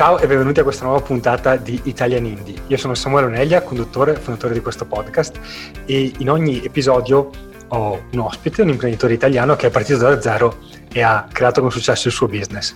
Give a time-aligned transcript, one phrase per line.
[0.00, 2.62] Ciao e benvenuti a questa nuova puntata di Italian Indie.
[2.68, 5.38] Io sono Samuele Oneglia, conduttore e fondatore di questo podcast
[5.84, 7.30] e in ogni episodio
[7.68, 10.56] ho un ospite, un imprenditore italiano che è partito da zero
[10.90, 12.74] e ha creato con successo il suo business.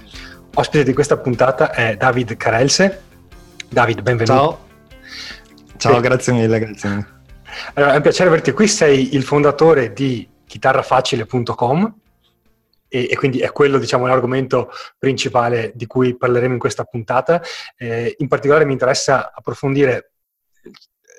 [0.52, 3.04] Ospite di questa puntata è David Carelse.
[3.70, 4.66] David, benvenuto.
[5.78, 5.92] Ciao.
[5.92, 7.06] Ciao, grazie mille, grazie mille.
[7.72, 11.94] Allora, è un piacere averti qui, sei il fondatore di chitarrafacile.com
[12.88, 17.42] e, e, quindi è quello diciamo, l'argomento principale di cui parleremo in questa puntata.
[17.76, 20.12] Eh, in particolare mi interessa approfondire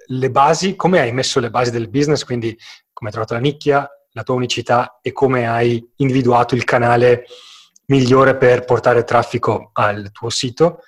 [0.08, 2.58] le basi, come hai messo le basi del business, quindi
[2.94, 7.26] come hai trovato la nicchia, la tua unicità e come hai individuato il canale
[7.88, 10.82] migliore per portare traffico al tuo sito.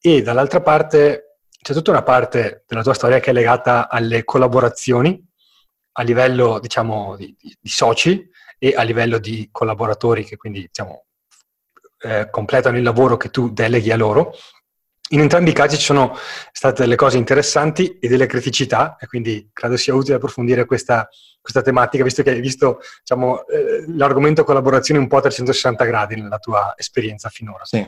[0.00, 5.22] E dall'altra parte c'è tutta una parte della tua storia che è legata alle collaborazioni
[5.92, 8.29] a livello, diciamo, di, di, di soci,
[8.62, 11.06] e a livello di collaboratori che quindi diciamo,
[12.02, 14.34] eh, completano il lavoro che tu deleghi a loro.
[15.12, 16.14] In entrambi i casi ci sono
[16.52, 21.08] state delle cose interessanti e delle criticità e quindi credo sia utile approfondire questa,
[21.40, 26.20] questa tematica, visto che hai visto diciamo, eh, l'argomento collaborazione un po' a 360 gradi
[26.20, 27.64] nella tua esperienza finora.
[27.64, 27.78] Sì.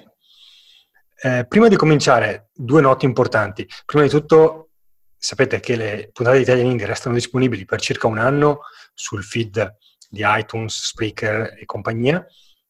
[1.24, 3.68] Eh, prima di cominciare, due note importanti.
[3.84, 4.70] Prima di tutto,
[5.16, 8.62] sapete che le puntate di Italian Indie restano disponibili per circa un anno
[8.94, 9.76] sul feed
[10.12, 12.24] di iTunes, Spreaker e compagnia.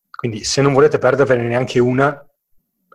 [0.08, 2.24] Quindi se non volete perdervene neanche una,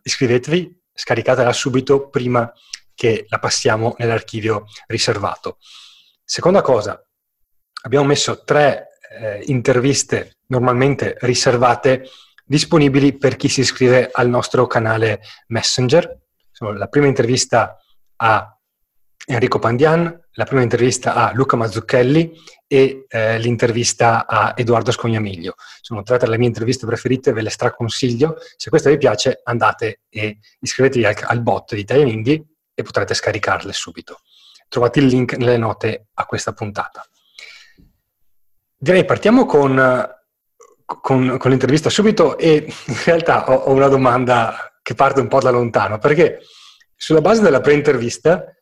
[0.02, 2.50] iscrivetevi, scaricatela subito prima
[2.96, 5.58] che la passiamo nell'archivio riservato.
[6.24, 7.00] Seconda cosa,
[7.84, 12.08] abbiamo messo tre eh, interviste normalmente riservate
[12.46, 16.18] disponibili per chi si iscrive al nostro canale Messenger.
[16.60, 17.78] La prima intervista
[18.16, 18.57] a
[19.26, 22.32] Enrico Pandian, la prima intervista a Luca Mazzucchelli
[22.68, 25.56] e eh, l'intervista a Edoardo Scognamiglio.
[25.82, 28.38] Sono tre tra le mie interviste preferite, ve le straconsiglio.
[28.56, 33.74] Se questa vi piace andate e iscrivetevi al, al bot di Indie e potrete scaricarle
[33.74, 34.22] subito.
[34.70, 37.06] Trovate il link nelle note a questa puntata.
[38.78, 40.08] Direi partiamo con,
[40.86, 45.40] con, con l'intervista subito e in realtà ho, ho una domanda che parte un po'
[45.40, 46.40] da lontano, perché
[46.96, 48.57] sulla base della pre-intervista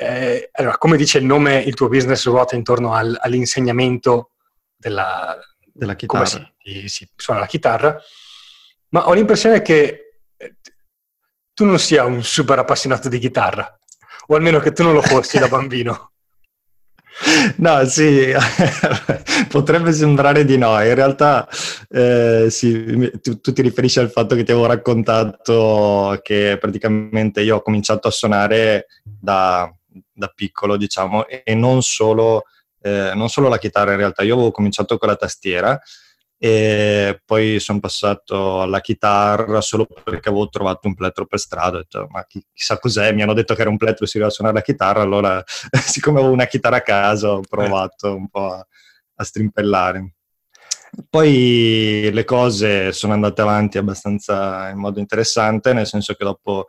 [0.00, 4.30] eh, allora, come dice il nome, il tuo business ruota intorno al, all'insegnamento
[4.76, 5.36] della,
[5.72, 6.24] della chitarra.
[6.24, 8.00] Come si, si, suona la chitarra,
[8.90, 10.56] ma ho l'impressione che eh,
[11.52, 13.76] tu non sia un super appassionato di chitarra,
[14.28, 16.12] o almeno che tu non lo fossi da bambino.
[17.56, 18.32] No, sì,
[19.50, 20.80] potrebbe sembrare di no.
[20.80, 21.48] In realtà,
[21.88, 27.56] eh, sì, tu, tu, ti riferisci al fatto che ti avevo raccontato che praticamente io
[27.56, 29.68] ho cominciato a suonare da,
[30.12, 32.44] da piccolo, diciamo, e non solo,
[32.80, 34.22] eh, non solo la chitarra in realtà.
[34.22, 35.80] Io avevo cominciato con la tastiera
[36.40, 41.78] e poi sono passato alla chitarra solo perché avevo trovato un plettro per strada.
[41.78, 43.12] Ho detto, ma chissà cos'è?
[43.12, 45.42] Mi hanno detto che era un plettro e si doveva suonare la chitarra, allora
[45.84, 48.66] siccome avevo una chitarra a casa ho provato un po' a,
[49.16, 50.12] a strimpellare.
[51.10, 56.66] Poi le cose sono andate avanti abbastanza in modo interessante, nel senso che dopo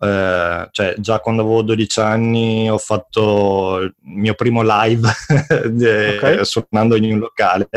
[0.00, 5.08] eh, cioè, già quando avevo 12 anni ho fatto il mio primo live
[5.48, 6.44] okay.
[6.44, 7.68] suonando in un locale.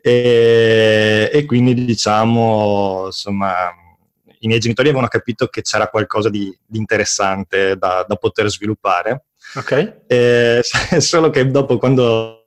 [0.00, 3.70] E, e, quindi diciamo insomma
[4.38, 9.24] i miei genitori avevano capito che c'era qualcosa di, di interessante da, da, poter sviluppare.
[9.56, 10.02] Ok.
[10.06, 10.60] E,
[10.98, 12.46] solo che dopo quando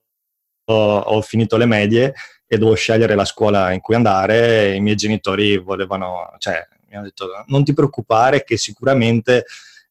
[0.65, 2.13] ho, ho finito le medie
[2.47, 7.05] e dovevo scegliere la scuola in cui andare i miei genitori volevano cioè mi hanno
[7.05, 9.45] detto non ti preoccupare che sicuramente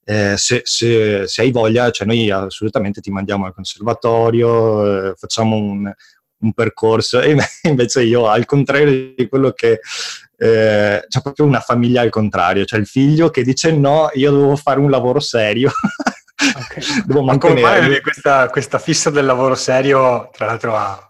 [0.05, 5.57] eh, se, se, se, hai voglia, cioè noi assolutamente ti mandiamo al conservatorio, eh, facciamo
[5.57, 5.93] un,
[6.39, 7.37] un, percorso e
[7.69, 9.81] invece io al contrario di quello che
[10.39, 14.57] eh, c'è proprio una famiglia al contrario, cioè il figlio che dice no, io devo
[14.57, 15.71] fare un lavoro serio.
[16.39, 16.83] Okay.
[17.05, 21.08] devo Ma come questa, questa fissa del lavoro serio, tra l'altro, a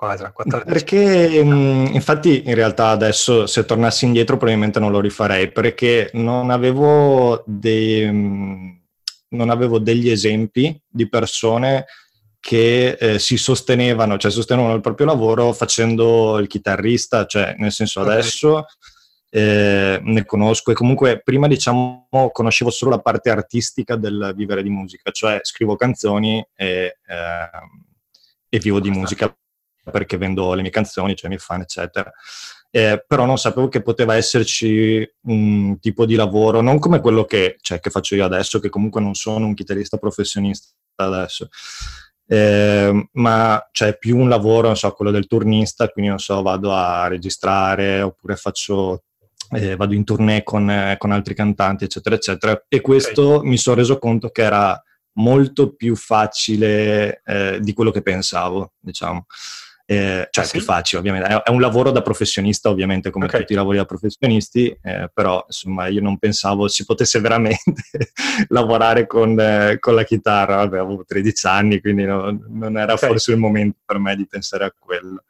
[0.00, 0.66] Quasi, 14.
[0.66, 6.48] Perché mh, infatti in realtà adesso se tornassi indietro probabilmente non lo rifarei perché non
[6.48, 8.80] avevo, dei, mh,
[9.28, 11.84] non avevo degli esempi di persone
[12.40, 18.00] che eh, si sostenevano, cioè sostenevano il proprio lavoro facendo il chitarrista, cioè nel senso
[18.00, 18.12] okay.
[18.12, 18.64] adesso
[19.28, 24.70] eh, ne conosco e comunque prima diciamo conoscevo solo la parte artistica del vivere di
[24.70, 27.50] musica, cioè scrivo canzoni e, eh,
[28.48, 29.30] e vivo di musica
[29.84, 32.10] perché vendo le mie canzoni, cioè i miei fan, eccetera.
[32.70, 37.56] Eh, però non sapevo che poteva esserci un tipo di lavoro, non come quello che,
[37.60, 41.48] cioè, che faccio io adesso, che comunque non sono un chitarrista professionista adesso,
[42.26, 46.72] eh, ma c'è più un lavoro, non so, quello del turnista, quindi non so, vado
[46.72, 49.02] a registrare oppure faccio
[49.52, 52.64] eh, vado in tournée con, con, altri cantanti, eccetera, eccetera.
[52.68, 53.48] E questo okay.
[53.48, 54.80] mi sono reso conto che era
[55.14, 59.26] molto più facile eh, di quello che pensavo, diciamo.
[59.90, 60.58] Eh, cioè, ah, sì?
[60.58, 61.28] più facile, ovviamente.
[61.28, 63.40] È, è, un lavoro da professionista, ovviamente, come okay.
[63.40, 67.72] tutti i lavori da professionisti, eh, però insomma io non pensavo si potesse veramente
[68.50, 70.58] lavorare con, eh, con, la chitarra.
[70.58, 73.08] Vabbè, avevo 13 anni, quindi no, non era okay.
[73.08, 75.24] forse il momento per me di pensare a quello.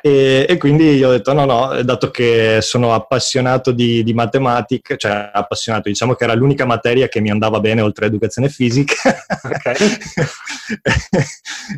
[0.00, 4.96] E, e, quindi io ho detto no, no, dato che sono appassionato di, di, matematica,
[4.96, 8.94] cioè appassionato, diciamo che era l'unica materia che mi andava bene oltre educazione fisica.
[9.42, 9.76] Okay.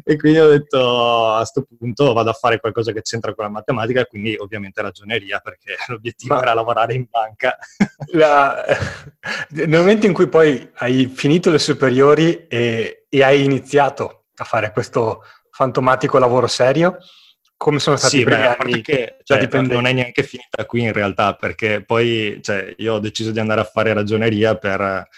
[0.04, 3.50] e quindi ho detto a questo punto vado a fare qualcosa che c'entra con la
[3.50, 6.42] matematica, quindi ovviamente ragioneria, perché l'obiettivo Ma...
[6.42, 7.56] era lavorare in banca.
[8.12, 8.64] La...
[9.50, 14.72] Nel momento in cui poi hai finito le superiori e, e hai iniziato a fare
[14.72, 16.98] questo fantomatico lavoro serio,
[17.58, 20.82] come sono stati sì, i primi beh, anni che, cioè, non è neanche finita qui
[20.82, 25.08] in realtà perché poi cioè, io ho deciso di andare a fare ragioneria per,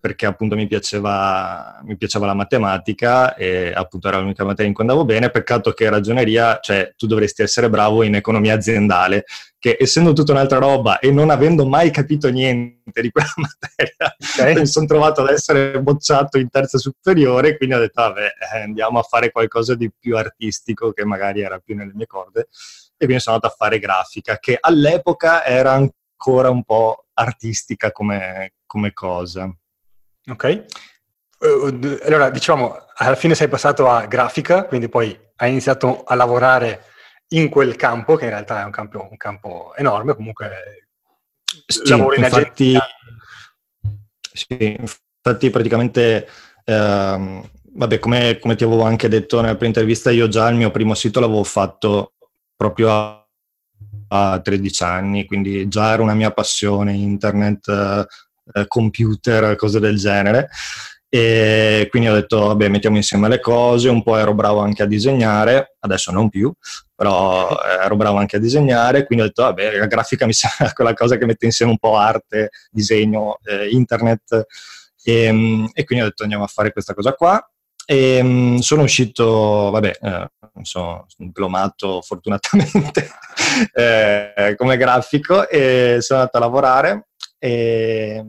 [0.00, 4.84] perché appunto mi piaceva, mi piaceva, la matematica e appunto era l'unica materia in cui
[4.84, 9.26] andavo bene, peccato che ragioneria, cioè tu dovresti essere bravo in economia aziendale,
[9.60, 14.58] che essendo tutta un'altra roba e non avendo mai capito niente di quella materia, okay.
[14.58, 18.24] mi sono trovato ad essere bocciato in terza superiore, quindi ho detto vabbè
[18.54, 22.48] eh, andiamo a fare qualcosa di più artistico che magari era più nelle mie corde
[22.96, 28.54] e quindi sono andato a fare grafica, che all'epoca era ancora un po' artistica come,
[28.64, 29.54] come cosa.
[30.26, 30.44] Ok.
[30.44, 36.84] Eh, allora, diciamo, alla fine sei passato a grafica, quindi poi hai iniziato a lavorare
[37.30, 40.88] in quel campo, che in realtà è un campo, un campo enorme, comunque
[41.66, 42.76] sì, lavoro in infatti,
[44.32, 46.28] sì, infatti praticamente,
[46.64, 50.94] ehm, vabbè, come, come, ti avevo anche detto nella pre-intervista, io già il mio primo
[50.94, 52.14] sito l'avevo fatto
[52.56, 53.28] proprio a,
[54.08, 57.68] a 13 anni, quindi già era una mia passione, internet,
[58.52, 60.48] eh, computer, cose del genere.
[61.12, 64.86] E quindi ho detto, vabbè, mettiamo insieme le cose, un po' ero bravo anche a
[64.86, 66.52] disegnare, adesso non più,
[66.94, 70.94] però ero bravo anche a disegnare, quindi ho detto, vabbè, la grafica mi sembra quella
[70.94, 74.46] cosa che mette insieme un po' arte, disegno, eh, internet,
[75.02, 77.44] e, ehm, e, quindi ho detto andiamo a fare questa cosa qua.
[77.84, 80.30] E ehm, sono uscito, vabbè, eh,
[80.62, 83.10] sono diplomato fortunatamente
[83.74, 88.24] eh, come grafico e sono andato a lavorare e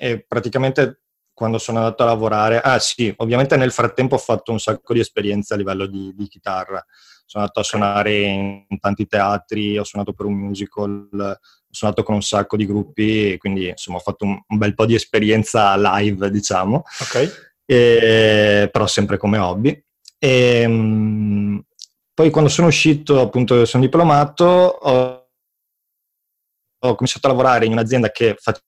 [0.00, 1.00] e praticamente
[1.40, 5.00] quando sono andato a lavorare, ah sì, ovviamente nel frattempo ho fatto un sacco di
[5.00, 6.84] esperienze a livello di, di chitarra.
[7.24, 11.38] Sono andato a suonare in tanti teatri, ho suonato per un musical, ho
[11.70, 14.94] suonato con un sacco di gruppi, quindi insomma ho fatto un, un bel po' di
[14.94, 16.82] esperienza live, diciamo.
[17.00, 17.52] Ok.
[17.64, 19.82] E, però sempre come hobby.
[20.18, 21.64] E, um,
[22.12, 25.28] poi quando sono uscito, appunto, sono diplomato, ho,
[26.80, 28.66] ho cominciato a lavorare in un'azienda che faceva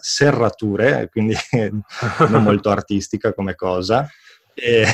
[0.00, 1.34] serrature, quindi
[2.28, 4.08] non molto artistica come cosa.
[4.58, 4.86] E,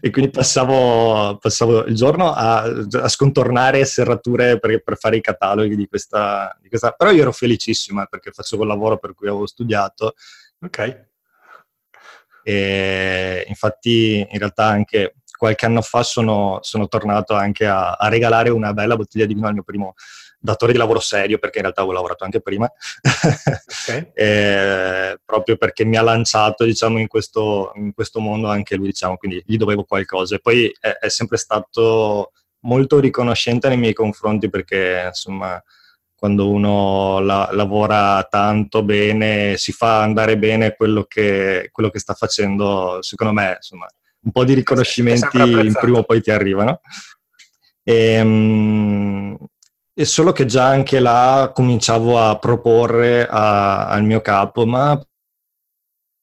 [0.00, 5.74] e quindi passavo, passavo, il giorno a, a scontornare serrature per, per, fare i cataloghi
[5.74, 9.46] di questa, di questa, Però io ero felicissima perché facevo il lavoro per cui avevo
[9.46, 10.14] studiato.
[10.60, 11.06] Ok.
[12.42, 18.50] E infatti in realtà anche qualche anno fa sono, sono tornato anche a, a, regalare
[18.50, 19.94] una bella bottiglia di vino al mio primo
[20.44, 22.70] datore di lavoro serio, perché in realtà avevo lavorato anche prima,
[23.82, 24.10] okay.
[24.12, 29.16] eh, proprio perché mi ha lanciato diciamo, in, questo, in questo mondo anche lui, diciamo,
[29.16, 30.34] quindi gli dovevo qualcosa.
[30.34, 35.62] E poi è, è sempre stato molto riconoscente nei miei confronti perché insomma
[36.14, 42.14] quando uno la, lavora tanto bene, si fa andare bene quello che, quello che sta
[42.14, 43.86] facendo, secondo me, insomma,
[44.20, 46.80] un po' di riconoscimenti in prima o poi ti arrivano.
[47.82, 49.36] E, um,
[49.94, 55.00] e solo che già anche là cominciavo a proporre a, al mio capo, ma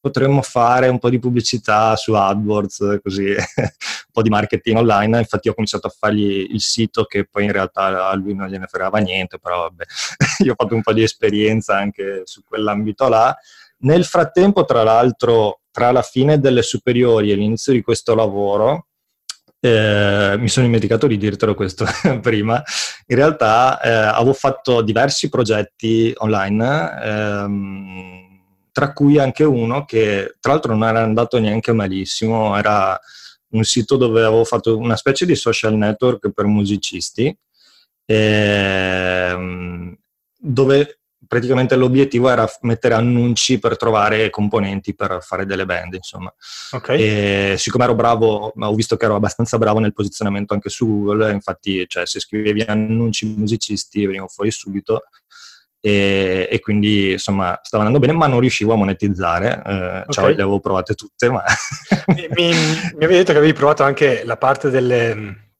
[0.01, 5.19] potremmo fare un po' di pubblicità su AdWords, così, un po' di marketing online.
[5.19, 8.65] Infatti ho cominciato a fargli il sito che poi in realtà a lui non gliene
[8.65, 9.83] fregava niente, però vabbè,
[10.43, 13.33] io ho fatto un po' di esperienza anche su quell'ambito là.
[13.83, 18.87] Nel frattempo, tra l'altro, tra la fine delle superiori e l'inizio di questo lavoro,
[19.63, 21.85] eh, mi sono dimenticato di dirtelo questo
[22.19, 22.61] prima,
[23.07, 28.39] in realtà eh, avevo fatto diversi progetti online, ehm,
[28.71, 32.99] tra cui anche uno che tra l'altro non era andato neanche malissimo, era
[33.49, 37.35] un sito dove avevo fatto una specie di social network per musicisti,
[38.05, 39.95] ehm,
[40.39, 41.00] dove
[41.31, 46.33] praticamente l'obiettivo era mettere annunci per trovare componenti per fare delle band, insomma.
[46.71, 46.99] Okay.
[46.99, 51.31] E siccome ero bravo, ho visto che ero abbastanza bravo nel posizionamento anche su Google,
[51.31, 55.03] infatti cioè, se scrivevi annunci musicisti venivo fuori subito
[55.79, 60.03] e, e, quindi insomma stava andando bene ma non riuscivo a monetizzare eh, okay.
[60.09, 61.43] cioè, le avevo provate tutte ma
[62.07, 65.53] mi, mi, mi, avevi detto che avevi provato anche la parte delle,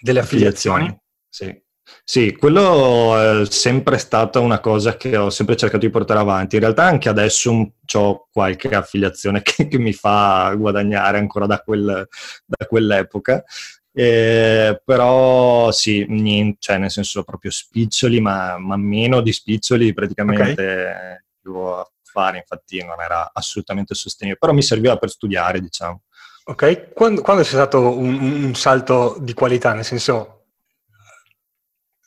[0.00, 1.00] delle affiliazioni, affiliazioni.
[1.28, 1.66] sì
[2.10, 6.54] sì, quello è sempre stata una cosa che ho sempre cercato di portare avanti.
[6.54, 12.08] In realtà anche adesso ho qualche affiliazione che, che mi fa guadagnare ancora da, quel,
[12.46, 13.44] da quell'epoca.
[13.92, 21.20] Eh, però sì, niente, cioè nel senso proprio spiccioli, ma, ma meno di spiccioli praticamente
[21.44, 21.72] okay.
[21.72, 26.04] a fare, infatti non era assolutamente sostenibile, però mi serviva per studiare, diciamo.
[26.44, 30.37] Ok, quando, quando c'è stato un, un salto di qualità, nel senso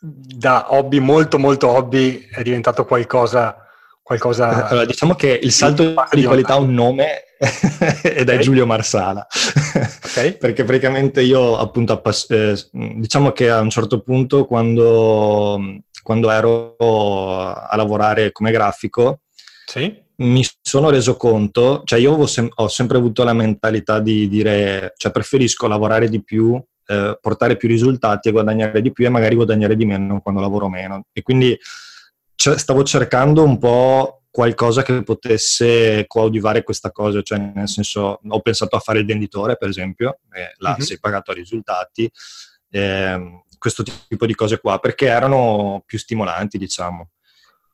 [0.03, 3.55] da hobby molto molto hobby è diventato qualcosa
[4.01, 7.25] qualcosa allora, diciamo che il salto di, di qualità ha un nome
[8.01, 9.25] ed è Giulio Marsala
[10.03, 10.37] okay.
[10.41, 15.59] perché praticamente io appunto appass- eh, diciamo che a un certo punto quando,
[16.01, 19.19] quando ero a lavorare come grafico
[19.67, 19.95] sì.
[20.15, 24.93] mi sono reso conto cioè io ho, sem- ho sempre avuto la mentalità di dire
[24.97, 29.35] cioè preferisco lavorare di più eh, portare più risultati e guadagnare di più e magari
[29.35, 31.05] guadagnare di meno quando lavoro meno.
[31.13, 31.57] E quindi
[32.35, 38.39] c- stavo cercando un po' qualcosa che potesse coadiuvare questa cosa, cioè nel senso ho
[38.39, 40.79] pensato a fare il venditore per esempio, e là mm-hmm.
[40.79, 42.09] sei pagato a risultati,
[42.71, 47.09] eh, questo tipo di cose qua, perché erano più stimolanti diciamo.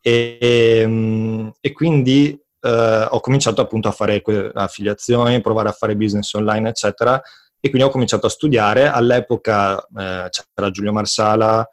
[0.01, 4.21] E, e, ehm, e quindi eh, ho cominciato appunto a fare
[4.53, 7.21] affiliazioni, provare a fare business online eccetera
[7.67, 8.87] e quindi ho cominciato a studiare.
[8.87, 11.67] All'epoca eh, c'era Giulio Marsala,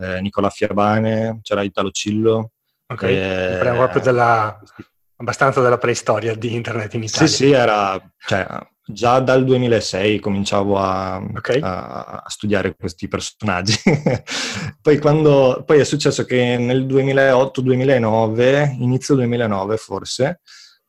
[0.00, 2.50] eh, Nicola Fiabane, c'era Italo Cillo.
[2.86, 4.60] Ok, eh, parliamo proprio della,
[5.16, 7.28] abbastanza della preistoria di internet in Italia.
[7.28, 8.46] Sì, sì, era, cioè,
[8.86, 11.60] già dal 2006 cominciavo a, okay.
[11.60, 13.78] a, a studiare questi personaggi.
[14.82, 20.40] poi, quando, poi è successo che nel 2008-2009, inizio 2009 forse,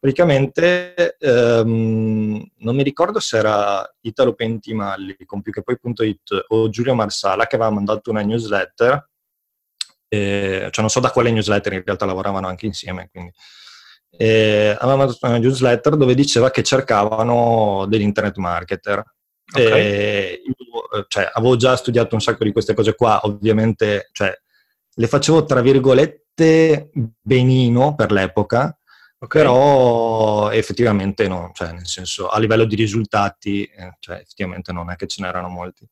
[0.06, 6.94] praticamente ehm, non mi ricordo se era Italo Pentimalli con più che poi.it o Giulio
[6.94, 9.10] Marsala che aveva mandato una newsletter,
[10.08, 13.32] eh, cioè non so da quale newsletter in realtà lavoravano anche insieme, quindi
[14.12, 19.04] eh, aveva mandato una newsletter dove diceva che cercavano degli internet marketer.
[19.52, 20.42] Okay.
[20.44, 24.32] Io, cioè, avevo già studiato un sacco di queste cose qua, ovviamente cioè,
[24.98, 28.78] le facevo tra virgolette benino per l'epoca,
[29.18, 29.42] Okay.
[29.42, 34.96] Però effettivamente no, cioè nel senso a livello di risultati, eh, cioè, effettivamente non è
[34.96, 35.88] che ce n'erano molti.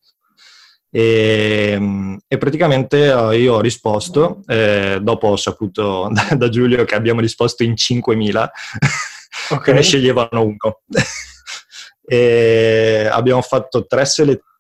[0.89, 6.84] E, ehm, e praticamente eh, io ho risposto, eh, dopo ho saputo da, da, Giulio
[6.86, 8.50] che abbiamo risposto in 5.000,
[9.50, 9.63] okay.
[9.63, 10.82] che ne sceglievano uno.
[12.06, 14.51] e abbiamo fatto tre selezioni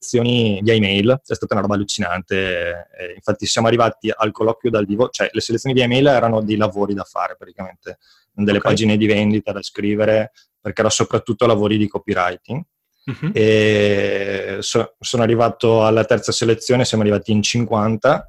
[0.00, 2.88] selezioni via email, è stata una roba allucinante.
[2.98, 6.56] Eh, infatti siamo arrivati al colloquio dal vivo, cioè le selezioni via email erano dei
[6.56, 7.98] lavori da fare praticamente,
[8.32, 8.70] delle okay.
[8.70, 12.62] pagine di vendita da scrivere, perché erano soprattutto lavori di copywriting.
[13.04, 13.30] Uh-huh.
[13.32, 18.26] E so, sono arrivato alla terza selezione, siamo arrivati in 50.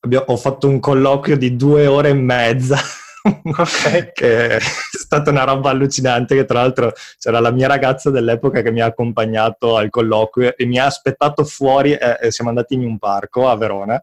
[0.00, 2.78] Abbiamo, ho fatto un colloquio di due ore e mezza
[3.44, 4.10] okay.
[4.14, 8.70] che è stata una roba allucinante che tra l'altro c'era la mia ragazza dell'epoca che
[8.70, 12.84] mi ha accompagnato al colloquio e mi ha aspettato fuori e, e siamo andati in
[12.84, 14.02] un parco a Verona,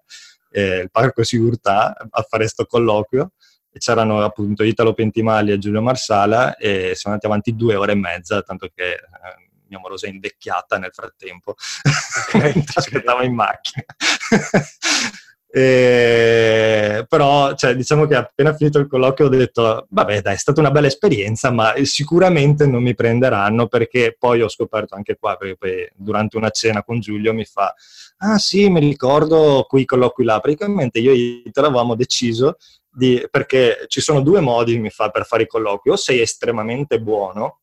[0.52, 3.32] eh, il parco Sigurtà, a fare questo colloquio
[3.72, 7.96] e c'erano appunto Italo Pentimali e Giulio Marsala e siamo andati avanti due ore e
[7.96, 9.00] mezza, tanto che eh,
[9.68, 11.56] mia morosa è invecchiata nel frattempo,
[12.28, 13.86] okay, aspettava in macchina.
[15.60, 20.60] E, però cioè, diciamo che appena finito il colloquio ho detto vabbè dai è stata
[20.60, 25.56] una bella esperienza ma sicuramente non mi prenderanno perché poi ho scoperto anche qua perché
[25.58, 27.74] poi durante una cena con Giulio mi fa
[28.18, 33.86] ah sì mi ricordo quei colloqui là praticamente io e te l'avevamo deciso di, perché
[33.88, 37.62] ci sono due modi mi fa per fare i colloqui o sei estremamente buono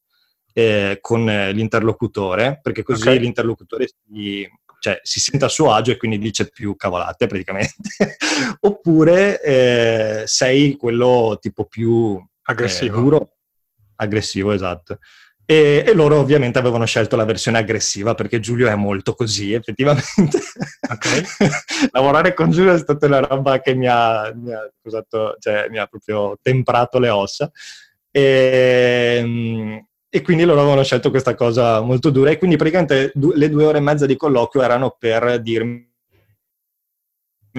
[0.52, 3.20] eh, con l'interlocutore perché così okay.
[3.20, 4.50] l'interlocutore si
[4.84, 8.18] cioè si sente a suo agio e quindi dice più cavolate praticamente,
[8.60, 12.94] oppure eh, sei quello tipo più aggressivo.
[12.94, 13.32] Eh, duro,
[13.96, 14.98] aggressivo, esatto.
[15.46, 20.38] E, e, loro ovviamente avevano scelto la versione aggressiva perché Giulio è molto così, effettivamente.
[20.86, 21.22] Okay.
[21.92, 25.78] Lavorare con Giulio è stata una roba che mi ha, mi ha, causato, cioè, mi
[25.78, 27.50] ha proprio temprato le ossa.
[28.10, 33.50] E, ehm, e quindi loro avevano scelto questa cosa molto dura e quindi praticamente le
[33.50, 35.90] due ore e mezza di colloquio erano per dirmi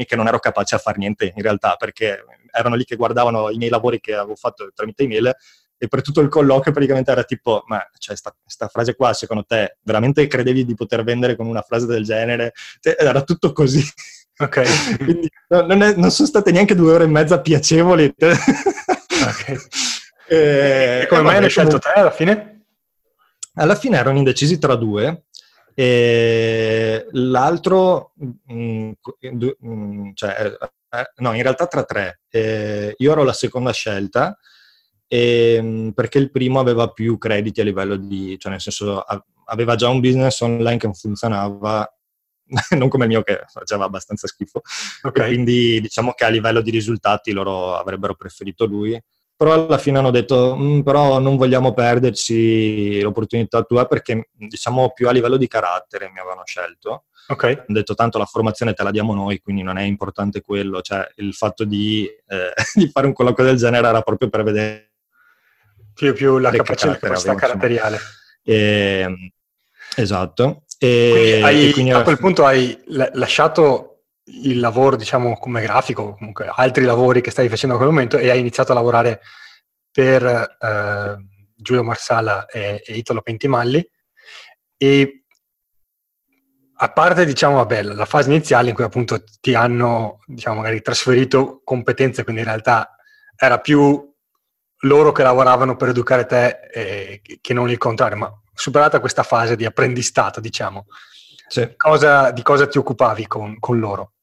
[0.06, 3.58] che non ero capace a fare niente in realtà, perché erano lì che guardavano i
[3.58, 5.36] miei lavori che avevo fatto tramite email
[5.78, 9.44] e per tutto il colloquio praticamente era tipo, ma cioè, sta, sta, frase qua, secondo
[9.44, 12.54] te, veramente credevi di poter vendere con una frase del genere?
[12.80, 13.84] Cioè, era tutto così.
[14.38, 14.64] Ok.
[15.02, 18.14] Quindi non, è, non, sono state neanche due ore e mezza piacevoli.
[18.18, 19.68] ok.
[20.28, 22.66] E, e come mai hai scelto te alla fine?
[23.56, 25.26] Alla fine erano indecisi tra due.
[25.74, 28.92] E l'altro, mh, mm,
[29.66, 32.22] mm, cioè, eh, eh, no, in realtà tra tre.
[32.30, 34.38] Eh, io ero la seconda scelta
[35.08, 39.04] e, perché il primo aveva più crediti a livello di, cioè nel senso
[39.46, 41.88] aveva già un business online che funzionava,
[42.78, 44.62] non come il mio che faceva abbastanza schifo,
[45.04, 45.28] okay.
[45.28, 49.00] quindi diciamo che a livello di risultati loro avrebbero preferito lui,
[49.38, 55.08] però alla fine hanno detto mm, però non vogliamo perderci l'opportunità tua perché diciamo più
[55.10, 57.06] a livello di carattere mi avevano scelto.
[57.28, 57.54] Okay.
[57.54, 61.08] Hanno detto tanto la formazione te la diamo noi, quindi non è importante quello, cioè
[61.16, 64.92] il fatto di, eh, di fare un colloquio del genere era proprio per vedere
[65.94, 68.00] più, più la capacità, caratteriale.
[68.44, 69.32] E, ehm,
[69.96, 70.64] esatto.
[70.78, 73.95] E, quindi hai, e quindi a quel punto hai lasciato
[74.26, 78.30] il lavoro, diciamo, come grafico, comunque altri lavori che stavi facendo a quel momento e
[78.30, 79.22] hai iniziato a lavorare
[79.92, 81.16] per eh,
[81.56, 83.88] Giulio Marsala e, e Italo Pentimalli
[84.78, 85.24] e
[86.78, 91.62] a parte diciamo vabbè, la fase iniziale in cui appunto ti hanno diciamo magari trasferito
[91.64, 92.98] competenze quindi in realtà
[93.38, 94.14] era più
[94.86, 99.56] loro che lavoravano per educare te eh, che non il contrario, ma superata questa fase
[99.56, 100.86] di apprendistato, diciamo,
[101.48, 101.74] sì.
[101.76, 104.14] cosa, di cosa ti occupavi con, con loro?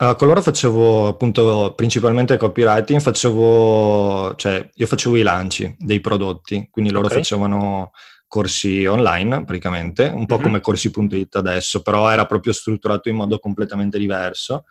[0.00, 6.68] Uh, con loro facevo appunto principalmente copywriting, facevo, cioè io facevo i lanci dei prodotti,
[6.70, 7.18] quindi loro okay.
[7.18, 7.90] facevano
[8.28, 10.44] corsi online praticamente, un po' mm-hmm.
[10.44, 14.66] come corsi.it adesso, però era proprio strutturato in modo completamente diverso.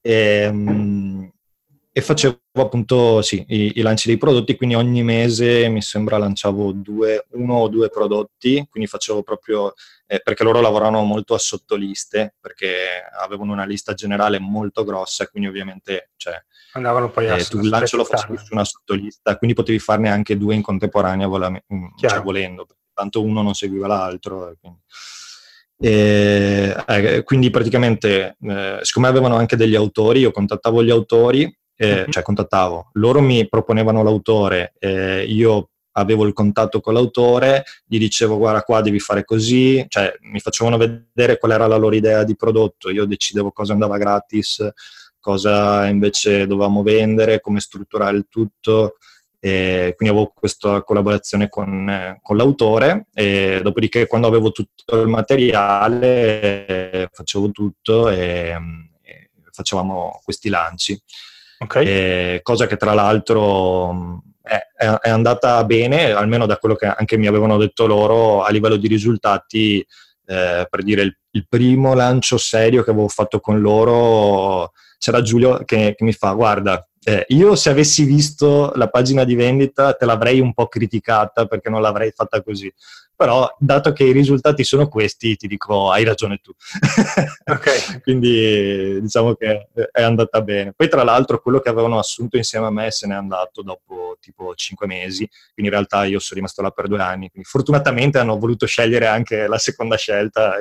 [0.00, 1.30] E, um,
[1.98, 6.70] e facevo appunto sì, i, i, lanci dei prodotti, quindi ogni mese mi sembra lanciavo
[6.70, 9.74] due, uno o due prodotti, quindi facevo proprio,
[10.06, 15.48] eh, perché loro lavoravano molto a sottoliste, perché avevano una lista generale molto grossa, quindi
[15.48, 16.40] ovviamente cioè,
[16.74, 20.08] andavano poi a eh, tu il lancio lo facevi su una sottolista, quindi potevi farne
[20.08, 24.54] anche due in contemporanea vola, mm, cioè, volendo, tanto uno non seguiva l'altro.
[24.60, 24.78] Quindi.
[25.80, 32.06] E, eh, quindi praticamente, eh, siccome avevano anche degli autori, io contattavo gli autori eh,
[32.08, 38.36] cioè contattavo, loro mi proponevano l'autore, eh, io avevo il contatto con l'autore, gli dicevo
[38.36, 42.36] guarda qua devi fare così, cioè mi facevano vedere qual era la loro idea di
[42.36, 44.66] prodotto, io decidevo cosa andava gratis,
[45.20, 48.96] cosa invece dovevamo vendere, come strutturare il tutto,
[49.40, 56.66] e quindi avevo questa collaborazione con, con, l'autore e dopodiché quando avevo tutto il materiale
[56.66, 58.56] eh, facevo tutto e,
[59.00, 61.00] e facevamo questi lanci.
[61.58, 61.86] Okay.
[61.86, 67.26] Eh, cosa che tra l'altro è, è, andata bene, almeno da quello che anche mi
[67.26, 69.84] avevano detto loro a livello di risultati,
[70.26, 75.64] eh, per dire il, il, primo lancio serio che avevo fatto con loro, c'era Giulio
[75.64, 80.04] che, che mi fa, guarda, eh, io se avessi visto la pagina di vendita te
[80.04, 82.70] l'avrei un po' criticata perché non l'avrei fatta così.
[83.16, 86.52] Però, dato che i risultati sono questi, ti dico, hai ragione tu.
[87.50, 88.02] ok.
[88.02, 90.72] Quindi diciamo che è andata bene.
[90.76, 94.54] Poi, tra l'altro, quello che avevano assunto insieme a me se n'è andato dopo tipo
[94.54, 95.26] cinque mesi.
[95.54, 97.30] Quindi in realtà io sono rimasto là per due anni.
[97.30, 100.60] Quindi fortunatamente hanno voluto scegliere anche la seconda scelta.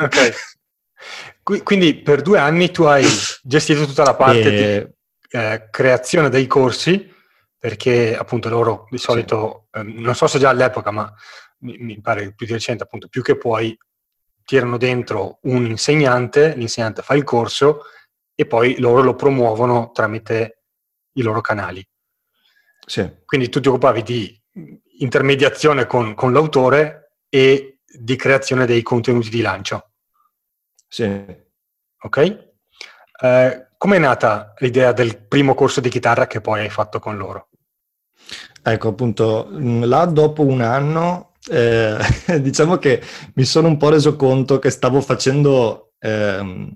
[0.00, 1.62] ok.
[1.62, 3.04] Quindi per due anni tu hai
[3.42, 4.80] gestito tutta la parte e...
[4.86, 4.96] di
[5.30, 7.14] eh, creazione dei corsi,
[7.58, 9.80] perché appunto loro di solito, sì.
[9.80, 11.12] eh, non so se già all'epoca, ma
[11.60, 13.76] mi, mi pare più di recente, appunto, più che puoi,
[14.44, 17.82] tirano dentro un insegnante, l'insegnante fa il corso
[18.34, 20.62] e poi loro lo promuovono tramite
[21.12, 21.86] i loro canali.
[22.86, 23.06] Sì.
[23.26, 24.42] Quindi tu ti occupavi di
[25.00, 29.90] intermediazione con, con l'autore e di creazione dei contenuti di lancio.
[30.88, 31.24] Sì.
[32.00, 32.48] Ok?
[33.20, 37.16] Eh, Come è nata l'idea del primo corso di chitarra che poi hai fatto con
[37.16, 37.50] loro?
[38.60, 41.96] Ecco, appunto, là dopo un anno eh,
[42.40, 43.00] diciamo che
[43.34, 45.92] mi sono un po' reso conto che stavo facendo...
[46.00, 46.72] Ehm,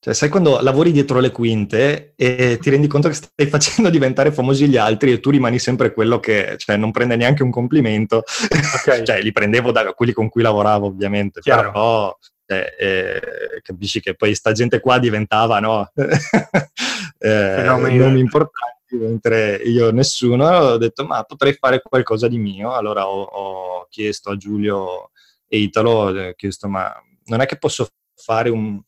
[0.00, 4.32] cioè, sai quando lavori dietro le quinte e ti rendi conto che stai facendo diventare
[4.32, 8.24] famosi gli altri e tu rimani sempre quello che cioè, non prende neanche un complimento.
[8.82, 9.04] Okay.
[9.06, 11.40] cioè, li prendevo da quelli con cui lavoravo, ovviamente.
[11.40, 11.70] Chiaro.
[11.70, 15.90] Però eh, eh, capisci che poi sta gente qua diventava no?
[17.18, 23.08] eh, non importanti mentre io nessuno, ho detto ma potrei fare qualcosa di mio, allora
[23.08, 25.10] ho, ho chiesto a Giulio
[25.48, 26.92] e Italo, ho chiesto ma
[27.24, 28.80] non è che posso fare un,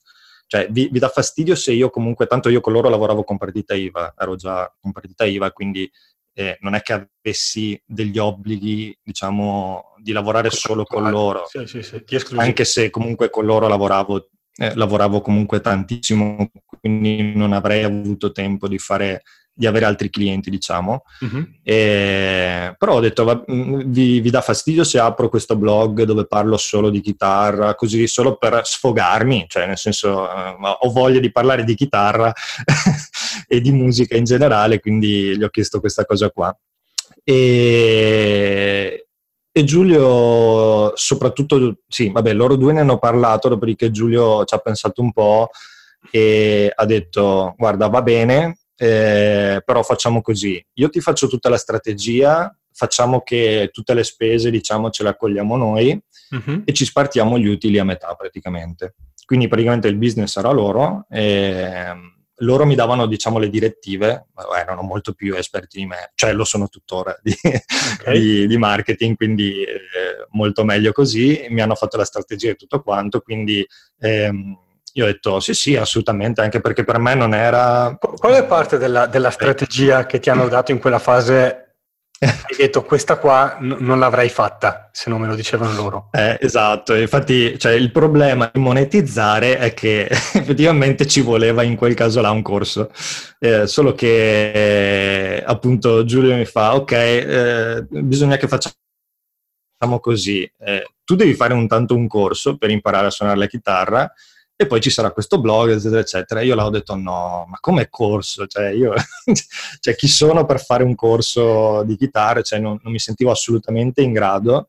[0.47, 3.75] cioè vi, vi, dà fastidio se io comunque, tanto io con loro lavoravo con partita
[3.75, 5.90] IVA, ero già con partita IVA, quindi
[6.38, 11.83] eh, non è che avessi degli obblighi, diciamo, di lavorare solo con loro, sì, sì,
[11.83, 12.05] sì.
[12.37, 18.68] anche se comunque con loro lavoravo, eh, lavoravo comunque tantissimo, quindi non avrei avuto tempo
[18.68, 19.22] di fare
[19.59, 21.03] di avere altri clienti, diciamo.
[21.20, 21.49] Uh-huh.
[21.62, 26.27] E, però ho detto, va, mm, vi, vi, dà fastidio se apro questo blog dove
[26.27, 31.33] parlo solo di chitarra, così solo per sfogarmi, cioè nel senso uh, ho voglia di
[31.33, 32.31] parlare di chitarra
[33.47, 36.57] e di musica in generale, quindi gli ho chiesto questa cosa qua.
[37.23, 39.07] E,
[39.51, 45.03] e Giulio, soprattutto, sì, vabbè, loro due ne hanno parlato, dopodiché Giulio ci ha pensato
[45.03, 45.49] un po'
[46.11, 51.57] e ha detto, guarda, va bene, eh, però facciamo così, io ti faccio tutta la
[51.57, 55.99] strategia, facciamo che tutte le spese, diciamo, ce le accogliamo noi
[56.31, 56.63] uh-huh.
[56.65, 58.95] e ci spartiamo gli utili a metà praticamente.
[59.25, 61.93] Quindi praticamente il business era loro e
[62.40, 66.68] loro mi davano, diciamo, le direttive, erano molto più esperti di me, cioè lo sono
[66.68, 67.35] tuttora di,
[68.01, 68.20] okay.
[68.20, 72.83] di, di marketing, quindi eh, molto meglio così, mi hanno fatto la strategia e tutto
[72.83, 73.66] quanto, quindi...
[74.01, 74.64] Ehm,
[74.96, 77.94] io ho detto sì, sì, assolutamente, anche perché per me non era...
[77.99, 81.66] Qual è parte della, della strategia che ti hanno dato in quella fase
[82.19, 86.09] hai detto questa qua n- non l'avrei fatta se non me lo dicevano loro.
[86.13, 91.95] Eh, esatto, infatti cioè, il problema di monetizzare è che effettivamente ci voleva in quel
[91.95, 92.91] caso là un corso,
[93.39, 100.85] eh, solo che eh, appunto Giulio mi fa ok, eh, bisogna che facciamo così, eh,
[101.05, 104.13] tu devi fare un tanto un corso per imparare a suonare la chitarra
[104.59, 106.40] e poi ci sarà questo blog, eccetera, eccetera.
[106.40, 108.47] Io l'avevo detto no, ma come corso?
[108.47, 108.95] Cioè, io,
[109.81, 112.40] cioè, chi sono per fare un corso di chitarra?
[112.40, 114.69] Cioè, non, non mi sentivo assolutamente in grado.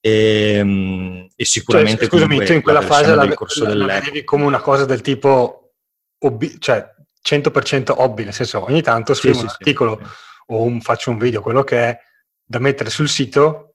[0.00, 2.08] E, ehm, e sicuramente...
[2.08, 5.72] Cioè, scusami, tu in quella fase la, la, la vedevi come una cosa del tipo,
[6.20, 6.88] obbi- cioè
[7.22, 10.08] 100% hobby, nel senso ogni tanto scrivo sì, un sì, articolo sì.
[10.46, 11.98] o un, faccio un video, quello che è,
[12.42, 13.74] da mettere sul sito.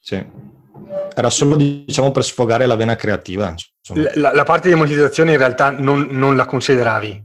[0.00, 0.54] Sì
[1.14, 3.54] era solo diciamo per sfogare la vena creativa.
[4.14, 7.24] La, la, parte di monetizzazione in realtà non, non, la consideravi?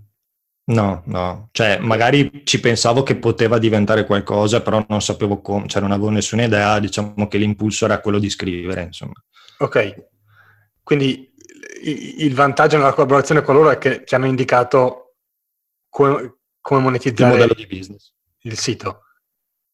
[0.66, 5.82] No, no, cioè magari ci pensavo che poteva diventare qualcosa, però non sapevo come, cioè
[5.82, 9.14] non avevo nessuna idea, diciamo che l'impulso era quello di scrivere, insomma.
[9.58, 10.06] Ok,
[10.84, 11.34] quindi
[11.84, 15.16] il vantaggio nella collaborazione con loro è che ti hanno indicato
[15.90, 18.14] come, come monetizzare il modello di business.
[18.42, 19.04] Il sito.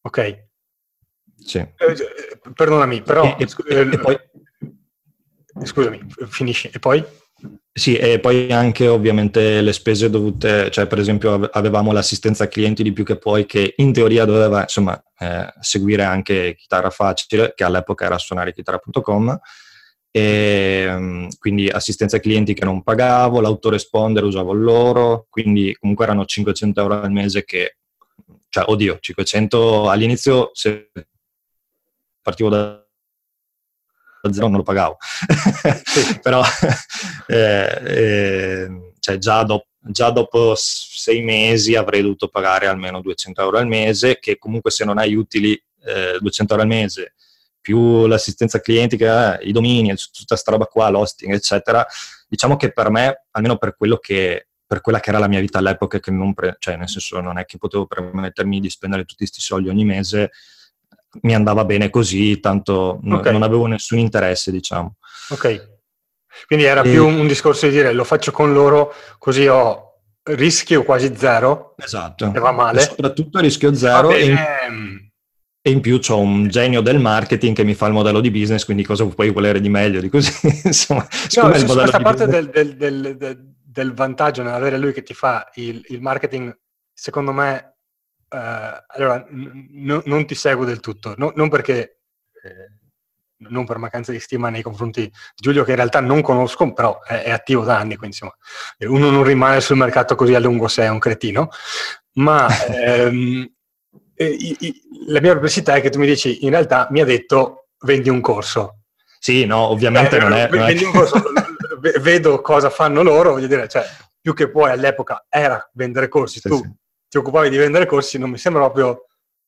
[0.02, 0.47] Ok.
[1.38, 1.60] Sì.
[1.60, 3.36] Eh, perdonami, però...
[3.38, 4.18] E, e, e eh, poi...
[5.64, 6.70] Scusami, finisci.
[6.72, 7.04] E poi?
[7.72, 12.92] Sì, e poi anche ovviamente le spese dovute, cioè per esempio avevamo l'assistenza clienti di
[12.92, 18.06] più che poi che in teoria doveva insomma eh, seguire anche Chitarra Facile, che all'epoca
[18.06, 19.40] era suonare chitarra.com,
[20.10, 26.82] e mm, quindi assistenza clienti che non pagavo, l'autoresponder usavo loro, quindi comunque erano 500
[26.82, 27.78] euro al mese che,
[28.50, 30.90] cioè oddio, 500 all'inizio se
[32.28, 32.86] partivo da
[34.30, 34.98] zero non lo pagavo.
[36.22, 36.44] Però
[37.28, 43.58] eh, eh, cioè già, do, già, dopo sei mesi avrei dovuto pagare almeno 200 euro
[43.58, 45.54] al mese, che comunque se non hai utili
[45.86, 47.14] eh, 200 euro al mese,
[47.62, 51.86] più l'assistenza clienti, eh, i domini, tutta questa roba qua, l'hosting, eccetera,
[52.28, 55.60] diciamo che per me, almeno per quello che per quella che era la mia vita
[55.60, 59.20] all'epoca, che non pre- cioè nel senso non è che potevo permettermi di spendere tutti
[59.20, 60.32] questi soldi ogni mese,
[61.22, 63.32] mi andava bene così, tanto okay.
[63.32, 64.96] non avevo nessun interesse, diciamo.
[65.30, 65.76] Ok.
[66.46, 66.90] Quindi era e...
[66.90, 69.88] più un discorso di dire lo faccio con loro, così ho
[70.24, 71.76] rischio quasi zero.
[71.78, 72.32] Esatto.
[72.34, 72.80] E va male.
[72.80, 74.12] E soprattutto rischio zero.
[74.12, 75.10] E in,
[75.62, 78.66] e in, più ho un genio del marketing che mi fa il modello di business,
[78.66, 80.32] quindi cosa puoi volere di meglio di così?
[80.66, 85.50] Insomma, no, il questa parte del, del, del, del, vantaggio nell'avere lui che ti fa
[85.56, 86.56] il, il marketing,
[86.94, 87.77] secondo me
[88.30, 92.00] Uh, allora, n- non ti seguo del tutto, no, non perché,
[92.44, 92.72] eh,
[93.50, 97.02] non per mancanza di stima nei confronti di Giulio, che in realtà non conosco, però
[97.04, 98.36] è, è, attivo da anni, quindi insomma,
[98.80, 101.50] uno non rimane sul mercato così a lungo se è un cretino,
[102.16, 103.50] ma ehm,
[104.16, 107.68] i, i, la mia perplessità è che tu mi dici, in realtà mi ha detto
[107.86, 108.82] vendi un corso.
[109.20, 110.86] Sì, no, ovviamente eh, non, è, vendi non è...
[110.86, 111.24] un corso,
[112.02, 113.86] vedo cosa fanno loro, voglio dire, cioè,
[114.20, 118.18] più che poi all'epoca era vendere corsi, sì, tu sì ti occupavi di vendere corsi,
[118.18, 119.08] non mi sembra proprio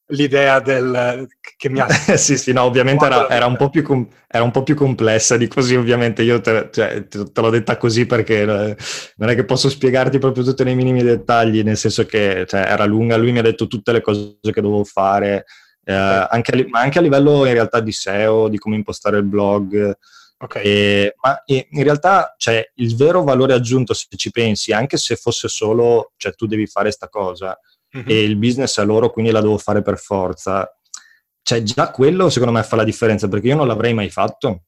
[0.10, 1.88] l'idea del, che mi ha...
[2.18, 5.48] sì, sì, no, ovviamente era, era, un po più era un po' più complessa di
[5.48, 6.24] così, ovviamente.
[6.24, 8.78] Io te, cioè, te, te l'ho detta così perché eh,
[9.18, 12.86] non è che posso spiegarti proprio tutti nei minimi dettagli, nel senso che cioè, era
[12.86, 15.46] lunga, lui mi ha detto tutte le cose che dovevo fare,
[15.84, 19.24] eh, anche, a, ma anche a livello in realtà di SEO, di come impostare il
[19.24, 19.98] blog,
[20.42, 20.64] Okay.
[20.64, 25.50] E, ma in realtà cioè, il vero valore aggiunto, se ci pensi, anche se fosse
[25.50, 27.60] solo, cioè tu devi fare questa cosa
[27.96, 28.08] mm-hmm.
[28.08, 30.74] e il business è loro, quindi la devo fare per forza,
[31.42, 34.64] cioè già quello secondo me fa la differenza perché io non l'avrei mai fatto.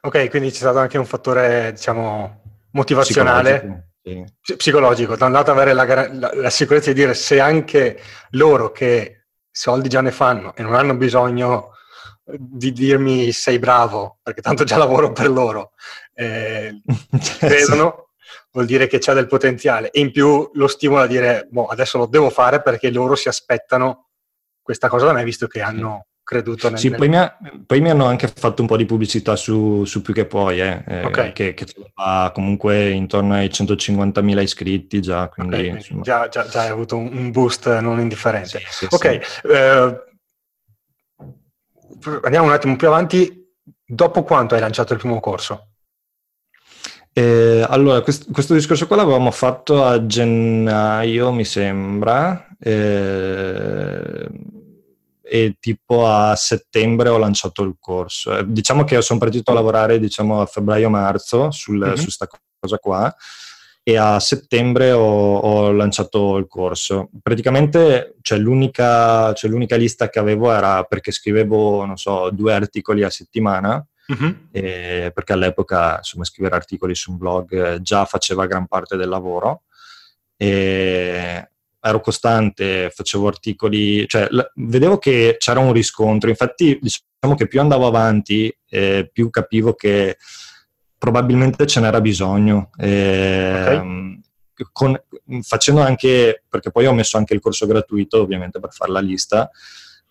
[0.00, 4.36] Ok, quindi c'è stato anche un fattore, diciamo, motivazionale, psicologico.
[4.42, 4.56] Sì.
[4.56, 5.16] psicologico.
[5.16, 8.00] Da un lato avere la, la, la sicurezza di dire se anche
[8.30, 11.73] loro che soldi già ne fanno e non hanno bisogno
[12.24, 15.72] di dirmi sei bravo, perché tanto già lavoro per loro,
[16.14, 16.80] eh,
[17.38, 18.08] credono,
[18.52, 19.90] vuol dire che c'è del potenziale.
[19.90, 23.28] E in più lo stimola a dire, boh, adesso lo devo fare perché loro si
[23.28, 24.08] aspettano
[24.62, 26.78] questa cosa da me, visto che hanno creduto nel...
[26.78, 30.00] Sì, poi mi, ha, poi mi, hanno anche fatto un po' di pubblicità su, su
[30.00, 31.32] più che puoi, eh, eh okay.
[31.32, 35.68] che, che ha comunque intorno ai 150.000 iscritti già, quindi...
[35.68, 38.60] Okay, già, già, già, hai avuto un boost non indifferente.
[38.60, 39.46] Sì, sì, ok, sì.
[39.48, 40.13] Eh,
[42.22, 43.42] andiamo un attimo più avanti.
[43.86, 45.68] Dopo quanto hai lanciato il primo corso?
[47.12, 54.28] Eh, allora, questo, questo, discorso qua l'avevamo fatto a gennaio, mi sembra, eh,
[55.22, 58.36] e tipo a settembre ho lanciato il corso.
[58.36, 61.94] Eh, diciamo che sono partito a lavorare diciamo, a febbraio-marzo sul, mm-hmm.
[61.94, 63.16] su questa cosa qua
[63.86, 67.10] e a settembre ho, ho lanciato il corso.
[67.22, 73.02] Praticamente cioè, l'unica, cioè, l'unica, lista che avevo era perché scrivevo, non so, due articoli
[73.02, 74.36] a settimana, uh-huh.
[74.50, 79.64] e, perché all'epoca insomma, scrivere articoli su un blog già faceva gran parte del lavoro.
[80.38, 87.46] E ero costante, facevo articoli, cioè l- vedevo che c'era un riscontro, infatti diciamo che
[87.46, 90.16] più andavo avanti, eh, più capivo che
[91.04, 92.70] probabilmente ce n'era bisogno.
[92.78, 94.20] Eh, okay.
[94.72, 94.98] con,
[95.42, 99.50] facendo anche, perché poi ho messo anche il corso gratuito, ovviamente per fare la lista,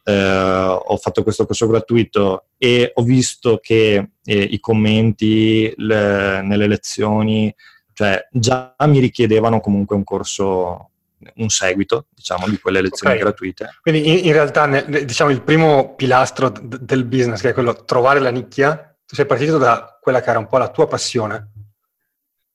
[0.04, 6.68] eh, ho fatto questo corso gratuito e ho visto che eh, i commenti le, nelle
[6.68, 7.54] lezioni,
[7.94, 10.92] cioè già mi richiedevano comunque un corso,
[11.38, 13.26] un seguito, diciamo, di quelle lezioni okay.
[13.26, 13.70] gratuite.
[13.82, 17.84] Quindi in, in realtà, ne, diciamo, il primo pilastro d- del business, che è quello
[17.84, 21.52] trovare la nicchia, tu sei partito da quella che era un po' la tua passione.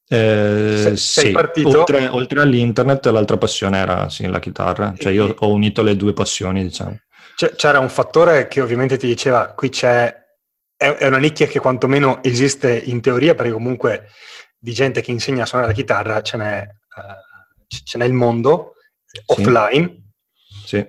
[0.08, 1.78] Eh, sei, sei sì, partito...
[1.78, 6.12] oltre, oltre, all'internet l'altra passione era sì, la chitarra, cioè io ho unito le due
[6.12, 6.98] passioni diciamo.
[7.54, 10.12] C'era un fattore che ovviamente ti diceva qui c'è,
[10.76, 14.08] è una nicchia che quantomeno esiste in teoria perché comunque
[14.58, 18.72] di gente che insegna a suonare la chitarra ce n'è, uh, ce n'è il mondo
[19.04, 19.22] sì.
[19.26, 20.10] offline.
[20.64, 20.84] Sì.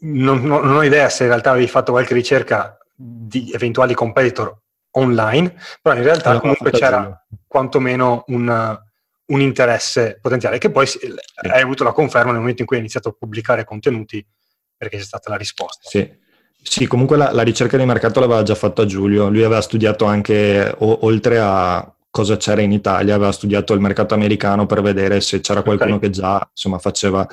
[0.00, 4.62] Non, non, non ho idea se in realtà avevi fatto qualche ricerca di eventuali competitor
[4.96, 7.36] online, però in realtà allora, comunque c'era giù.
[7.46, 8.78] quantomeno un,
[9.26, 10.98] un, interesse potenziale, che poi sì.
[11.50, 14.24] hai avuto la conferma nel momento in cui hai iniziato a pubblicare contenuti,
[14.76, 15.88] perché c'è stata la risposta.
[15.88, 16.22] Sì.
[16.66, 20.74] Sì, comunque la, la ricerca di mercato l'aveva già fatta Giulio, lui aveva studiato anche,
[20.78, 25.40] o, oltre a cosa c'era in Italia, aveva studiato il mercato americano per vedere se
[25.40, 26.08] c'era qualcuno okay.
[26.08, 27.28] che già insomma faceva,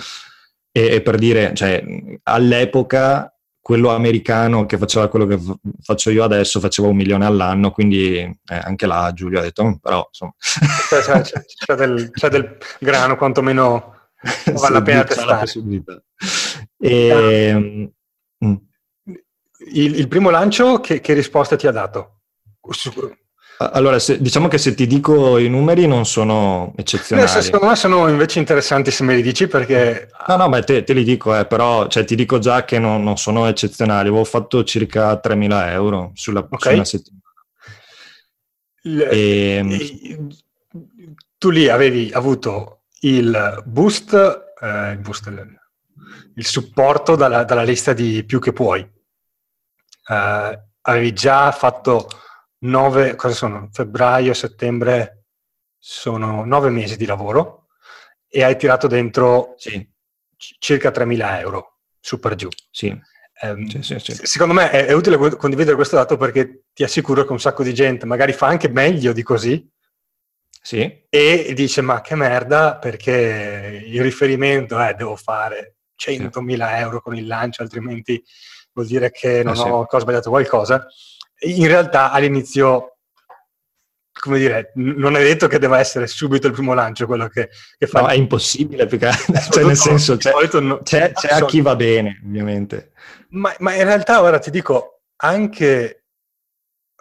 [0.70, 1.82] e, e per dire, cioè
[2.24, 3.31] all'epoca
[3.62, 5.40] quello americano che faceva quello che
[5.82, 9.74] faccio io adesso faceva un milione all'anno, quindi eh, anche là Giulio ha detto, mm,
[9.76, 10.34] però insomma...
[10.40, 14.10] C'è, c'è, c'è, del, c'è del, grano, quantomeno
[14.54, 15.52] vale la pena testare.
[16.78, 17.54] E,
[18.44, 18.54] mm.
[19.74, 22.22] il, il, primo lancio che, che risposta ti ha dato?
[23.70, 27.32] Allora, se, diciamo che se ti dico i numeri non sono eccezionali.
[27.32, 30.10] Beh, secondo me sono invece interessanti se me li dici perché...
[30.28, 33.04] No, no, ma te, te li dico, eh, però cioè, ti dico già che non,
[33.04, 34.08] non, sono eccezionali.
[34.08, 36.60] Avevo fatto circa 3.000 euro sulla, okay.
[36.60, 37.22] su una settimana.
[38.84, 40.30] Le, e, ehm,
[41.38, 44.14] tu lì avevi avuto il boost,
[44.60, 45.60] eh, il, boost il,
[46.36, 48.82] il, supporto dalla, dalla, lista di più che puoi.
[50.08, 52.08] Eh, avevi già fatto
[52.62, 53.70] 9, cosa sono?
[53.72, 55.26] Febbraio, settembre,
[55.78, 57.68] sono nove mesi di lavoro
[58.28, 59.88] e hai tirato dentro sì.
[60.38, 62.48] circa 3.000 euro, su per giù.
[62.70, 63.00] Sì.
[63.44, 64.14] Um, sì, sì.
[64.14, 67.74] Secondo me è, è, utile condividere questo dato perché ti assicuro che un sacco di
[67.74, 69.68] gente magari fa anche meglio di così
[70.62, 71.06] sì.
[71.10, 77.26] e dice ma che merda perché il riferimento è devo fare 100.000 euro con il
[77.26, 78.24] lancio altrimenti
[78.74, 80.86] vuol dire che non eh, ho, ho sbagliato qualcosa
[81.42, 82.98] in realtà all'inizio,
[84.12, 87.88] come dire, non è detto che debba essere subito il primo lancio quello che, che
[87.88, 88.02] fa.
[88.02, 89.12] No, è impossibile, perché,
[89.52, 92.92] cioè nel senso, c'è, no, c'è, c'è a chi va bene, ovviamente.
[93.30, 96.04] Ma, ma in realtà, ora ti dico, anche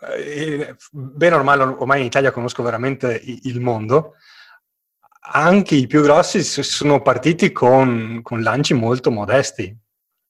[0.00, 4.14] eh, bene o male, ormai in Italia conosco veramente il mondo,
[5.32, 9.76] anche i più grossi sono partiti con, con lanci molto modesti.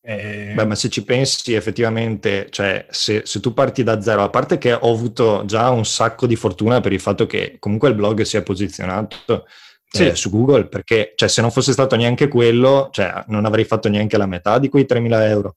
[0.02, 0.52] Eh...
[0.54, 4.58] Beh, ma se ci pensi effettivamente, cioè se, se, tu parti da zero, a parte
[4.58, 8.22] che ho avuto già un sacco di fortuna per il fatto che comunque il blog
[8.22, 9.46] si è posizionato
[9.86, 10.06] sì.
[10.06, 13.88] eh, su Google, perché cioè, se non fosse stato neanche quello, cioè, non avrei fatto
[13.88, 15.56] neanche la metà di quei 3.000 euro.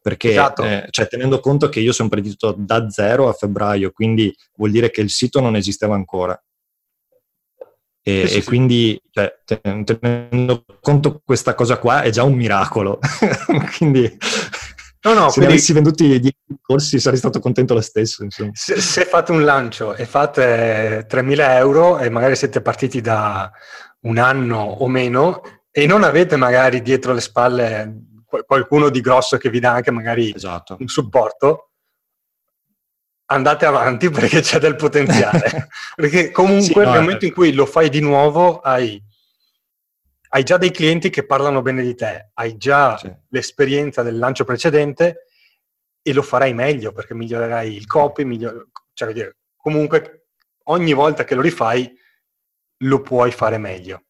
[0.00, 0.64] Perché, esatto.
[0.64, 4.90] eh, cioè, tenendo conto che io sono partito da zero a febbraio, quindi vuol dire
[4.90, 6.40] che il sito non esisteva ancora.
[8.04, 9.32] E, sì, e sì, quindi, cioè,
[9.84, 12.98] tenendo conto questa cosa qua, è già un miracolo.
[13.78, 14.02] quindi,
[15.02, 15.52] no, no, se quindi...
[15.52, 18.26] avessi venduti 10 corsi sarei stato contento lo stesso.
[18.28, 23.50] Se, se, fate un lancio e fate 3.000 euro e magari siete partiti da
[24.00, 28.00] un anno o meno e non avete magari dietro le spalle
[28.46, 30.76] qualcuno di grosso che vi dà anche magari esatto.
[30.80, 31.71] un supporto,
[33.32, 35.68] andate avanti perché c'è del potenziale.
[35.94, 39.02] perché comunque sì, nel no, momento in cui lo fai di nuovo hai,
[40.30, 43.12] hai, già dei clienti che parlano bene di te, hai già sì.
[43.28, 45.26] l'esperienza del lancio precedente
[46.02, 48.68] e lo farai meglio perché migliorerai il copy, miglior...
[48.92, 49.12] cioè
[49.56, 50.26] comunque
[50.64, 51.90] ogni volta che lo rifai
[52.78, 54.04] lo puoi fare meglio.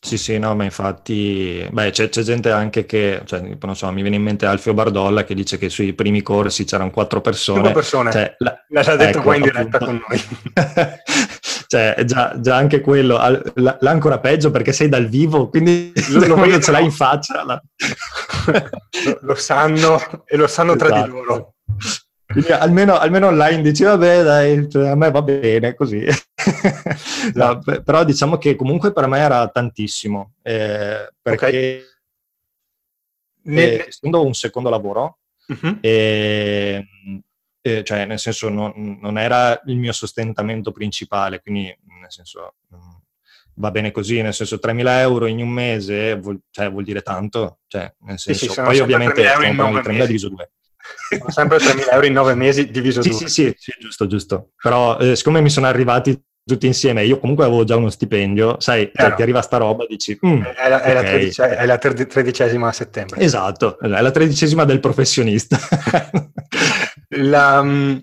[0.00, 4.02] Sì, sì, no, ma infatti, beh, c'è, c'è gente anche che, cioè, non so, mi
[4.02, 7.60] viene in mente Alfio Bardolla che dice che sui primi corsi c'erano quattro persone.
[7.60, 10.04] Quattro persone, cioè, la, l'ha detto ecco, qua in diretta appunto.
[10.04, 10.22] con noi.
[11.66, 13.18] cioè, già, già, anche quello,
[13.54, 17.42] l'ha ancora peggio perché sei dal vivo, quindi lo, lo ce l'hai in faccia.
[17.44, 17.60] La...
[19.04, 20.88] lo, lo, sanno e lo sanno esatto.
[20.88, 21.24] tra di esatto.
[21.24, 21.54] loro.
[22.40, 26.04] Quindi almeno, almeno, online dici, vabbè, dai, cioè, a me va bene così.
[27.32, 31.46] no, però diciamo che comunque per me era tantissimo, eh, perché
[33.42, 33.56] okay.
[33.56, 35.78] eh, essendo un secondo lavoro, uh-huh.
[35.80, 36.86] eh,
[37.82, 42.96] cioè nel senso non, non, era il mio sostentamento principale, quindi nel senso mm,
[43.54, 47.60] va bene così, nel senso 3.000 euro in un mese vuol, cioè, vuol dire tanto,
[47.66, 50.50] cioè, nel senso, sì, sì, poi ovviamente 3.000 diviso due.
[51.18, 53.18] Sono sempre 3.000 euro in 9 mesi diviso sì, 2.
[53.18, 54.50] Sì, sì, sì, giusto, giusto.
[54.60, 58.90] Però eh, siccome mi sono arrivati tutti insieme, io comunque avevo già uno stipendio, sai,
[58.94, 60.16] cioè, ti arriva sta roba, dici...
[60.24, 60.94] Mm, è, la, è, okay.
[60.94, 63.20] la tredice, è, la, tredicesima a settembre.
[63.20, 65.58] Esatto, è la tredicesima del professionista.
[67.18, 68.00] la, um,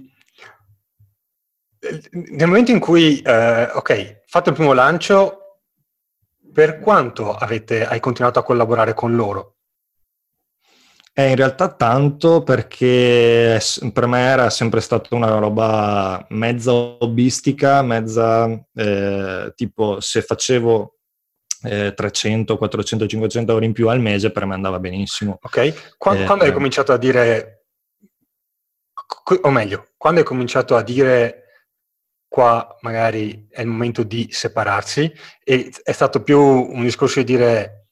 [2.12, 5.60] nel momento in cui, eh, ok, fatto il primo lancio,
[6.54, 9.53] per quanto avete, hai continuato a collaborare con loro?
[11.16, 13.60] Eh, in realtà tanto perché
[13.94, 20.98] per me era sempre stata una roba mezza hobbistica, mezza eh, tipo se facevo
[21.66, 25.38] eh, 300, 400, 500 euro in più al mese per me andava benissimo.
[25.40, 27.66] Ok, quando, eh, quando hai cominciato a dire,
[29.42, 31.44] o meglio, quando hai cominciato a dire
[32.28, 37.90] qua magari è il momento di separarsi, e è stato più un discorso di dire...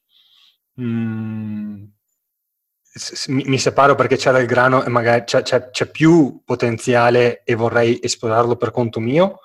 [0.80, 1.84] Mm,
[3.28, 7.98] mi separo perché c'è del grano e magari c'è, c'è, c'è, più potenziale e vorrei
[8.02, 9.38] esplorarlo per conto mio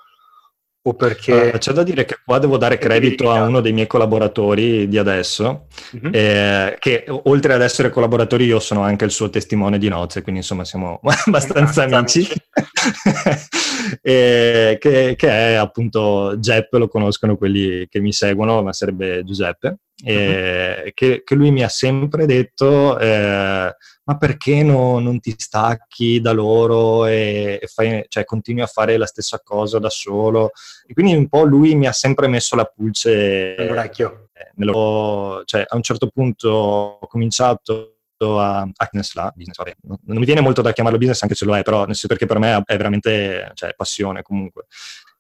[0.88, 1.52] o perché...
[1.54, 4.98] Uh, c'è da dire che qua devo dare credito a uno dei miei collaboratori di
[4.98, 6.14] adesso, mm-hmm.
[6.14, 10.42] eh, che oltre ad essere collaboratori io sono anche il suo testimone di nozze, quindi
[10.42, 12.28] insomma siamo abbastanza amici,
[14.02, 19.78] eh, che, che, è appunto Giuseppe, lo conoscono quelli che mi seguono, ma sarebbe Giuseppe,
[20.04, 20.92] eh, uh-huh.
[20.94, 26.32] che, che, lui mi ha sempre detto eh, ma perché no, non ti stacchi da
[26.32, 30.52] loro e, e fai, cioè, continui a fare la stessa cosa da solo
[30.86, 35.76] e quindi un po' lui mi ha sempre messo la pulce nell'orecchio nello, cioè, a
[35.76, 40.62] un certo punto ho cominciato a, a business là, business, vabbè, non, mi viene molto
[40.62, 43.52] da chiamarlo business anche se lo è, però nel senso perché per me è veramente
[43.54, 44.66] cioè, passione comunque.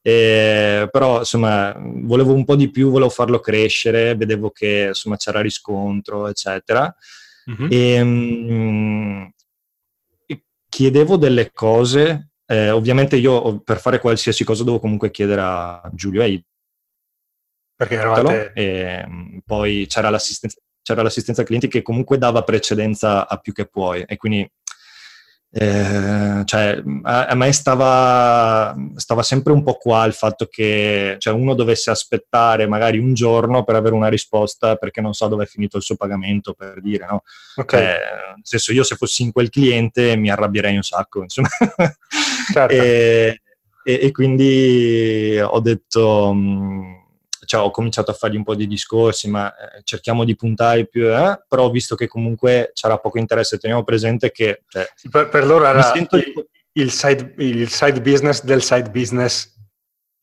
[0.01, 5.41] E, però insomma volevo un po' di più, volevo farlo crescere, vedevo che insomma c'era
[5.41, 6.93] riscontro, eccetera.
[7.49, 7.67] Mm-hmm.
[7.71, 9.31] E, um,
[10.69, 16.21] chiedevo delle cose, eh, ovviamente io per fare qualsiasi cosa devo comunque chiedere a Giulio
[16.21, 16.43] e
[17.75, 18.51] perché eravate...
[18.53, 23.67] E, um, poi c'era l'assistenza, c'era l'assistenza clienti che comunque dava precedenza a più che
[23.67, 24.49] puoi e quindi
[25.59, 31.33] eh, cioè, a, a, me stava, stava, sempre un po' qua il fatto che cioè,
[31.33, 35.47] uno dovesse aspettare magari un giorno per avere una risposta perché non sa dove è
[35.47, 37.23] finito il suo pagamento, per dire, no?
[37.55, 37.81] Okay.
[37.81, 37.85] Eh,
[38.35, 41.49] nel senso, io se fossi in quel cliente mi arrabbierei un sacco, insomma.
[42.53, 42.75] Certo.
[42.75, 43.41] e,
[43.83, 46.33] e, e, quindi ho detto...
[46.33, 46.95] Mh, mm,
[47.47, 51.07] cioè, ho cominciato a fargli un po' di discorsi, ma eh, cerchiamo di puntare più,
[51.07, 51.41] eh?
[51.47, 54.63] però visto che comunque c'era poco interesse, teniamo presente che...
[54.67, 56.07] Cioè, per, per, loro era il,
[56.73, 59.55] il, side, il, side, business del side business,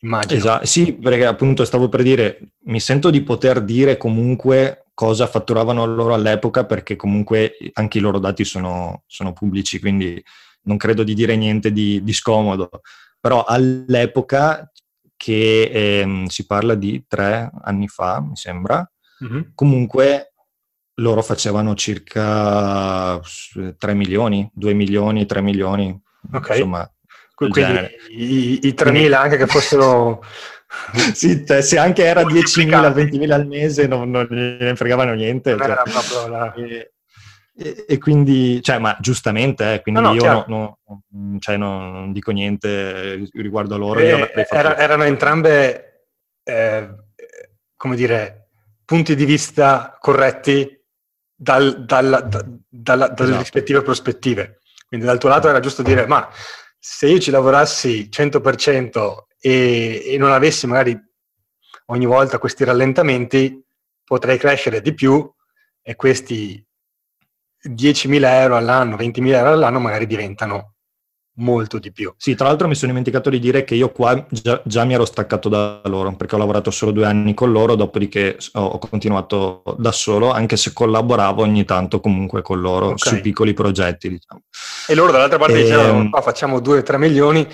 [0.01, 0.39] immagino.
[0.39, 5.87] Esatto, sì, perché appunto stavo per dire, mi sento di poter dire comunque cosa fatturavano
[5.87, 10.23] loro all'epoca perché comunque anche i loro dati sono, sono pubblici, quindi
[10.65, 12.69] non credo di dire niente di, di scomodo.
[13.21, 14.71] Però all'epoca,
[15.25, 18.87] che eh, si parla di tre anni fa, mi sembra,
[19.25, 19.41] mm-hmm.
[19.55, 20.35] comunque
[20.97, 23.19] loro facevano circa
[23.79, 25.99] 3 milioni, 2 milioni, 3 milioni,
[26.31, 26.59] okay.
[26.59, 26.87] insomma.
[27.35, 27.63] Quindi
[28.11, 30.23] i, i 3.000 anche che fossero...
[31.15, 35.57] sì, se anche era 10.000, 20.000 al mese non, non ne fregavano niente.
[35.57, 35.65] Cioè.
[35.65, 36.53] era proprio la...
[36.53, 36.94] e,
[37.57, 40.79] e, e, quindi, cioè, ma giustamente, eh, quindi no, no, io no,
[41.39, 44.01] cioè, non dico niente riguardo a loro.
[44.01, 46.09] Eh, era, erano entrambe,
[46.43, 46.89] eh,
[47.77, 48.49] come dire,
[48.85, 50.69] punti di vista corretti
[51.33, 53.39] dal, dal, da, dalla, dalle esatto.
[53.39, 54.59] rispettive prospettive.
[54.89, 56.29] Quindi dal tuo lato era giusto dire, ma
[56.77, 61.01] se io ci lavorassi 100% e, e non avessi magari
[61.87, 63.65] ogni volta questi rallentamenti,
[64.03, 65.33] potrei crescere di più
[65.83, 66.65] e questi
[67.69, 70.75] 10.000 euro all'anno, 20.000 euro all'anno magari diventano
[71.37, 72.13] molto di più.
[72.17, 75.05] Sì, tra l'altro mi sono dimenticato di dire che io qua già, già, mi ero
[75.05, 79.93] staccato da loro, perché ho lavorato solo due anni con loro, dopodiché ho continuato da
[79.93, 83.15] solo, anche se collaboravo ogni tanto comunque con loro okay.
[83.15, 84.09] su piccoli progetti.
[84.09, 84.43] Diciamo.
[84.87, 85.63] E loro dall'altra parte e...
[85.63, 87.47] dicevano, ehm, qua facciamo 2-3 milioni,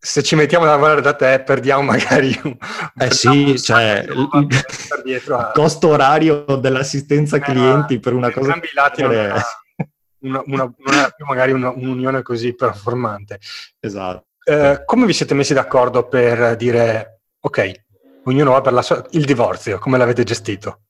[0.00, 2.56] se ci mettiamo a lavorare da te perdiamo magari un,
[2.96, 5.50] eh sì, cioè, il, a...
[5.52, 8.54] costo orario dell'assistenza eh, clienti per una cosa...
[8.54, 9.32] Entrambi i lati non è
[10.20, 13.38] una, una, non era più magari una, un'unione così performante.
[13.80, 14.26] Esatto.
[14.44, 17.72] Eh, come vi siete messi d'accordo per dire, ok,
[18.24, 19.04] ognuno va per la sua...
[19.10, 20.84] il divorzio, come l'avete gestito?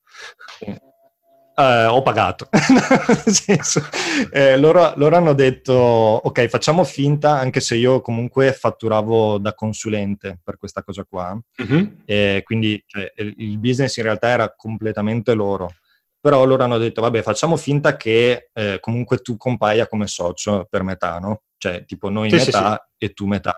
[1.59, 2.49] eh, ho pagato.
[3.27, 3.83] senso,
[4.31, 10.39] eh, loro, loro, hanno detto, ok, facciamo finta, anche se io comunque fatturavo da consulente
[10.43, 11.39] per questa cosa qua.
[11.63, 12.39] Mm-hmm.
[12.45, 15.73] quindi cioè, il business in realtà era completamente loro
[16.21, 20.83] però loro hanno detto vabbè facciamo finta che eh, comunque tu compaia come socio per
[20.83, 21.43] metà, no?
[21.57, 23.05] Cioè tipo noi sì, metà sì, sì.
[23.05, 23.57] e tu metà.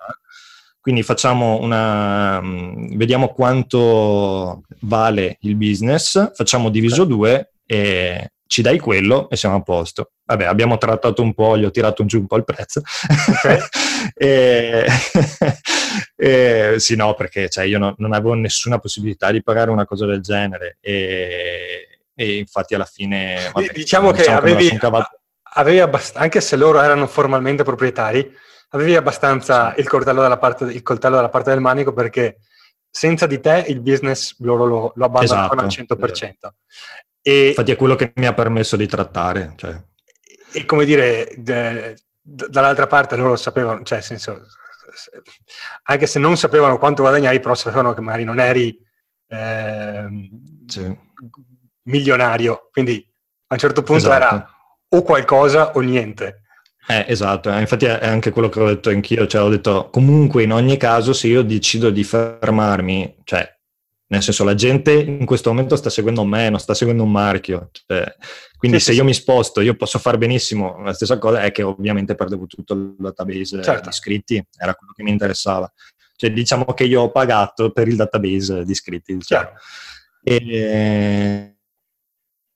[0.80, 2.40] Quindi facciamo una...
[2.40, 9.54] Mm, vediamo quanto vale il business, facciamo diviso 2 e ci dai quello e siamo
[9.54, 10.10] a posto.
[10.24, 12.82] Vabbè, abbiamo trattato un po', gli ho tirato giù un po' il prezzo.
[13.28, 13.60] Okay.
[14.12, 14.86] e,
[16.16, 20.04] e, sì, no, perché cioè, io no, non avevo nessuna possibilità di pagare una cosa
[20.04, 20.78] del genere.
[20.80, 23.50] E, e infatti alla fine...
[23.52, 24.78] Vabbè, diciamo, diciamo che avevi,
[25.54, 28.28] avevi abbast- anche se loro erano formalmente proprietari,
[28.70, 32.38] avevi abbastanza il, coltello parte, il, coltello dalla parte del manico perché
[32.90, 36.50] senza di te il business loro lo, lo abbandonano esatto, al 100%.
[37.22, 39.54] E, Infatti è quello che mi ha permesso di trattare.
[39.56, 39.82] Cioè.
[40.52, 44.40] E come dire, de, d- dall'altra parte loro sapevano, cioè senso,
[45.84, 48.76] anche se non sapevano quanto guadagnavi, però sapevano che magari non eri
[49.28, 50.06] eh,
[50.66, 51.08] sì
[51.90, 53.04] milionario, quindi
[53.48, 54.34] a un certo punto esatto.
[54.34, 54.54] era
[54.88, 56.42] o qualcosa o niente.
[56.86, 60.42] Eh, esatto, eh, infatti è anche quello che ho detto anch'io, cioè ho detto comunque
[60.42, 63.48] in ogni caso se io decido di fermarmi, cioè
[64.10, 67.70] nel senso la gente in questo momento sta seguendo me, non sta seguendo un marchio,
[67.72, 68.12] cioè,
[68.56, 71.52] quindi sì, se sì, io mi sposto io posso fare benissimo la stessa cosa, è
[71.52, 73.82] che ovviamente perdevo tutto il database certo.
[73.82, 75.70] di iscritti, era quello che mi interessava.
[76.16, 79.16] Cioè diciamo che io ho pagato per il database di iscritti.
[79.16, 79.52] Diciamo.
[80.22, 81.56] E,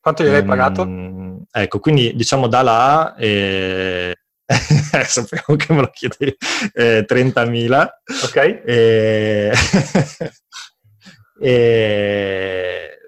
[0.01, 1.47] quanto gli hai ehm, pagato?
[1.51, 4.15] Ecco, quindi diciamo da là, eh,
[5.07, 6.37] sapevo che me lo chiedevi,
[6.75, 7.89] eh, 30.000.
[8.25, 8.37] Ok.
[8.67, 9.53] E,
[11.45, 12.99] e,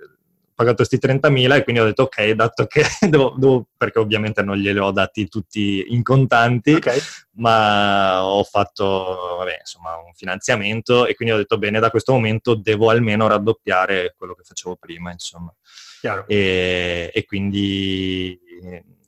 [0.48, 4.42] ho pagato questi 30.000 e quindi ho detto ok, dato che devo, devo, perché ovviamente
[4.42, 6.98] non glieli ho dati tutti in contanti, okay.
[7.32, 12.54] ma ho fatto vabbè, insomma, un finanziamento e quindi ho detto bene, da questo momento
[12.54, 15.54] devo almeno raddoppiare quello che facevo prima, insomma.
[16.26, 18.38] E, e, quindi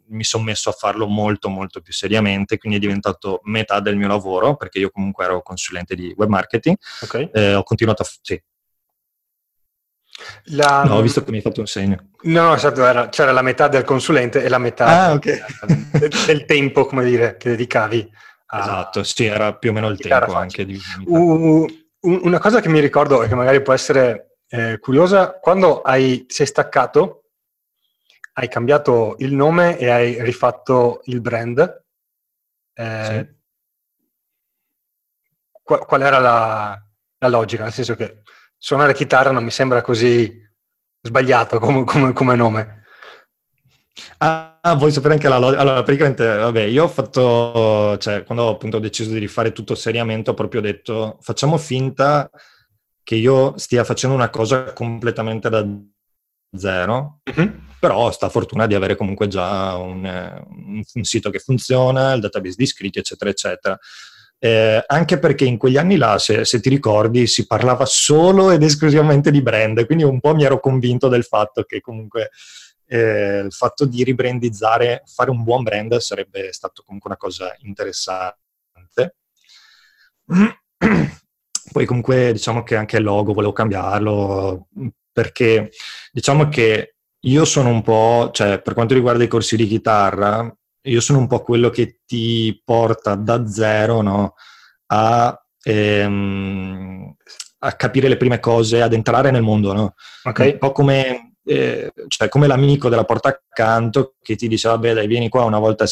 [0.08, 4.08] mi sono messo a farlo molto molto più seriamente, quindi è diventato metà del mio
[4.08, 6.76] lavoro, perché io comunque ero consulente di web marketing.
[7.02, 7.30] Okay.
[7.32, 8.06] Eh, ho continuato a...
[8.20, 8.40] Sì.
[10.44, 10.82] La...
[10.84, 12.10] No, ho visto che mi hai fatto un segno.
[12.22, 15.40] No, esatto, era, c'era la metà del consulente e la metà ah, okay.
[15.92, 18.10] del, del, tempo, come dire, che dedicavi.
[18.46, 18.58] A...
[18.60, 20.64] Esatto, sì, era più o meno il tempo anche.
[20.64, 20.78] Di...
[21.06, 21.66] Uh,
[22.00, 26.46] una cosa che mi ricordo e che magari può essere eh, curiosa, quando hai, sei
[26.46, 27.24] staccato,
[28.34, 31.84] hai cambiato il nome e hai rifatto il brand,
[32.74, 33.36] eh, sì.
[35.62, 36.82] qual, qual, era la,
[37.18, 37.64] la, logica?
[37.64, 38.22] Nel senso che
[38.58, 40.46] suonare chitarra non mi sembra così
[41.00, 42.76] sbagliato come, come, come nome.
[44.18, 45.60] Ah, vuoi sapere anche la logica?
[45.60, 50.30] Allora, praticamente, vabbè, io ho fatto, cioè, quando ho appunto deciso di rifare tutto seriamente,
[50.30, 52.30] ho proprio detto, facciamo finta
[53.02, 55.66] che io stia facendo una cosa completamente da
[56.56, 57.48] zero, mm-hmm.
[57.80, 62.56] però sta fortuna di avere comunque già un, un, un, sito che funziona, il database
[62.56, 63.78] di iscritti, eccetera, eccetera.
[64.40, 68.62] Eh, anche perché in quegli anni là, se, se, ti ricordi, si parlava solo ed
[68.62, 72.30] esclusivamente di brand, quindi un po' mi ero convinto del fatto che comunque
[72.86, 79.16] eh, il fatto di ribrandizzare, fare un buon brand sarebbe stato comunque una cosa interessante.
[81.72, 84.68] Poi comunque diciamo che anche il logo volevo cambiarlo
[85.12, 85.70] perché
[86.12, 90.50] diciamo che io sono un po', cioè per quanto riguarda i corsi di chitarra,
[90.82, 94.34] io sono un po' quello che ti porta da zero no,
[94.86, 97.14] a, ehm,
[97.58, 99.94] a, capire le prime cose, ad entrare nel mondo, no?
[100.22, 100.52] Okay.
[100.52, 105.06] Un po' come, eh, cioè, come l'amico della porta accanto che ti dice, vabbè dai,
[105.06, 105.88] vieni qua una volta a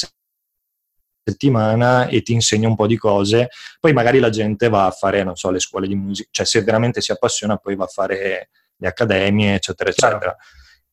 [1.29, 3.49] settimana e ti insegna un po' di cose,
[3.81, 6.63] poi magari la gente va a fare, non so, le scuole di musica, cioè se
[6.63, 10.37] veramente si appassiona poi va a fare le accademie, eccetera, eccetera.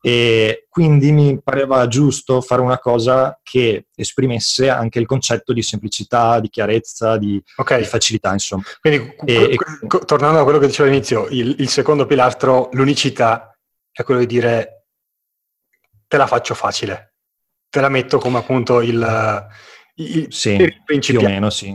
[0.06, 6.42] E quindi mi pareva giusto fare una cosa che esprimesse anche il concetto di semplicità,
[6.42, 7.80] di chiarezza, di, okay.
[7.80, 8.64] di facilità, insomma.
[8.82, 9.58] Quindi, e, e,
[10.06, 13.58] tornando a quello che dicevo all'inizio, il, il, secondo pilastro, l'unicità,
[13.90, 14.88] è quello di dire
[16.06, 17.14] te la faccio facile,
[17.70, 19.48] te la metto come appunto il,
[19.96, 21.74] il, sì, il più o meno sì.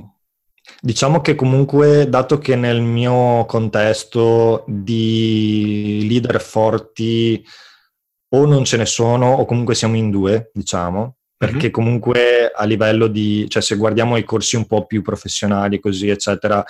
[0.83, 7.43] Diciamo che comunque, dato che nel mio contesto di leader forti
[8.31, 11.71] o non ce ne sono o comunque siamo in due, diciamo, perché mm-hmm.
[11.71, 16.65] comunque a livello di, cioè se guardiamo i corsi un po' più professionali così, eccetera,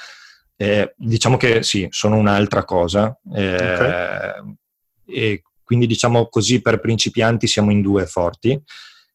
[0.57, 3.17] eh, diciamo che sì, sono un'altra cosa.
[3.35, 4.57] Eh, okay.
[5.07, 8.61] E quindi diciamo così per principianti siamo in due forti.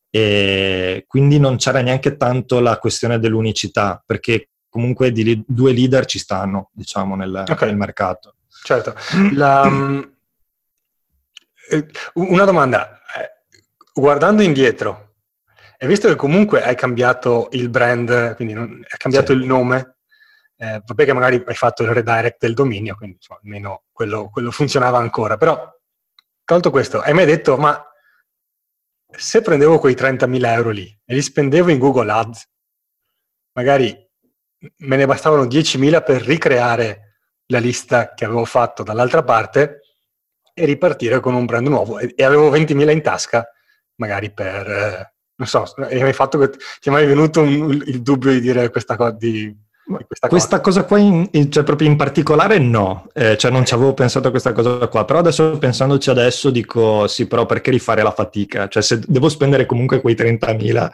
[0.09, 6.19] E quindi non c'era neanche tanto la questione dell'unicità, perché comunque di due leader ci
[6.19, 7.67] stanno, diciamo, nel, okay.
[7.67, 8.35] nel mercato.
[8.63, 8.95] Certo.
[9.33, 10.01] La, mm,
[12.13, 13.43] una domanda, eh,
[13.93, 15.15] guardando indietro,
[15.77, 19.39] hai visto che comunque hai cambiato il brand, quindi non, hai cambiato sì.
[19.39, 19.97] il nome,
[20.57, 24.51] eh, vabbè che magari hai fatto il redirect del dominio, quindi insomma, almeno quello, quello,
[24.51, 25.69] funzionava ancora, però
[26.45, 27.85] tolto questo, hai mai detto, ma
[29.09, 32.49] se prendevo quei 30.000 euro lì e li spendevo in Google Ads,
[33.53, 33.95] magari
[34.77, 37.17] me ne bastavano 10.000 per ricreare
[37.47, 39.82] la lista che avevo fatto dall'altra parte
[40.53, 41.99] e ripartire con un brand nuovo.
[41.99, 43.47] E, e avevo 20.000 in tasca,
[43.95, 44.67] magari per...
[44.67, 48.69] Eh, non so, hai fatto che ti è mai venuto un, il dubbio di dire
[48.69, 49.11] questa cosa?
[49.11, 49.53] Di,
[50.05, 50.85] questa, questa cosa.
[50.85, 54.53] qua, in, cioè proprio in particolare no, eh, cioè non ci avevo pensato a questa
[54.53, 58.69] cosa qua, però adesso pensandoci adesso dico sì, però perché rifare la fatica?
[58.69, 60.91] Cioè se devo spendere comunque quei 30.000, a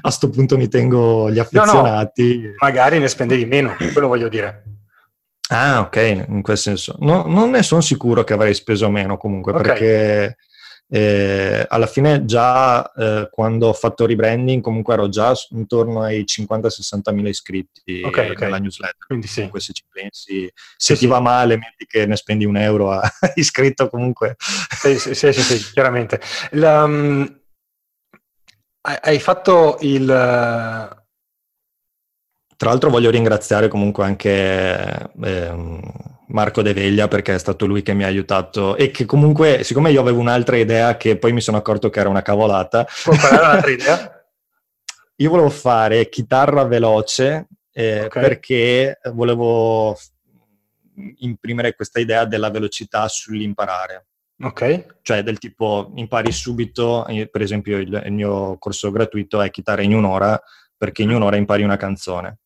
[0.00, 2.36] questo punto mi tengo gli affezionati.
[2.36, 4.62] No, no, magari ne spendevi meno, quello voglio dire.
[5.50, 6.96] Ah, ok, in quel senso.
[7.00, 9.62] No, non ne sono sicuro che avrei speso meno comunque, okay.
[9.62, 10.36] perché
[10.94, 17.14] eh, alla fine già eh, quando ho fatto rebranding comunque ero già intorno ai 50-60
[17.14, 18.44] mila iscritti okay, okay.
[18.44, 19.06] nella newsletter.
[19.06, 19.36] Quindi sì.
[19.36, 21.06] Comunque se ci pensi, se sì, ti sì.
[21.06, 23.02] va male, metti che ne spendi un euro a
[23.36, 24.36] iscritto comunque.
[24.38, 26.20] Sì, sì, sì, sì, sì chiaramente.
[26.50, 27.40] La, um,
[28.82, 31.01] hai fatto il
[32.62, 35.80] tra l'altro voglio ringraziare comunque anche eh,
[36.28, 39.90] Marco De Veglia perché è stato lui che mi ha aiutato e che comunque, siccome
[39.90, 42.86] io avevo un'altra idea che poi mi sono accorto che era una cavolata.
[43.02, 44.24] Qual era l'altra idea?
[45.16, 48.22] io volevo fare chitarra veloce eh, okay.
[48.22, 49.98] perché volevo
[51.16, 54.06] imprimere questa idea della velocità sull'imparare.
[54.40, 54.98] Ok.
[55.02, 59.94] Cioè del tipo impari subito, per esempio il, il mio corso gratuito è chitarra in
[59.96, 60.40] un'ora
[60.76, 62.38] perché in un'ora impari una canzone.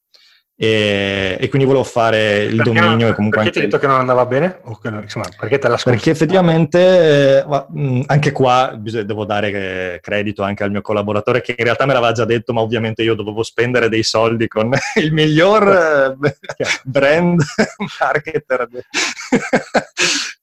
[0.59, 3.87] E, e, quindi volevo fare il perché, dominio e comunque perché ti hai detto che
[3.87, 4.63] non andava bene?
[4.81, 10.71] Che, insomma, perché te l'ha Perché effettivamente eh, anche qua devo dare credito anche al
[10.71, 14.03] mio collaboratore che in realtà me l'aveva già detto ma ovviamente io dovevo spendere dei
[14.03, 16.37] soldi con il miglior eh,
[16.85, 17.43] brand
[18.01, 18.67] marketer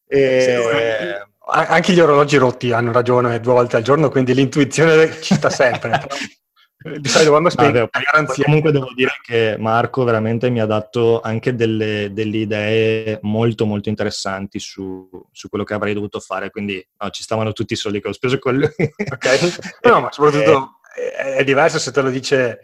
[0.06, 5.20] e, sì, eh, anche gli orologi rotti hanno ragione due volte al giorno quindi l'intuizione
[5.22, 6.02] ci sta sempre
[6.84, 8.44] di solito quando spiego no, garanzia.
[8.44, 13.90] Comunque devo dire che Marco veramente mi ha dato anche delle, delle idee molto molto
[13.90, 18.02] interessanti su, su, quello che avrei dovuto fare, quindi no, ci stavano tutti i soldi
[18.02, 18.66] che ho speso con lui.
[18.68, 22.60] ok, no, ma soprattutto è, è, diverso se te lo dice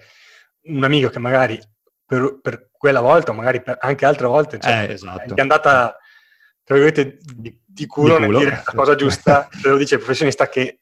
[0.63, 1.59] un amico che magari
[2.05, 5.35] per, per quella volta o magari anche altre volte cioè, eh, esatto.
[5.35, 5.97] è andata
[6.69, 8.37] tra virgolette di, di culo, di culo.
[8.37, 10.81] nel dire la cosa giusta, te lo dice il professionista che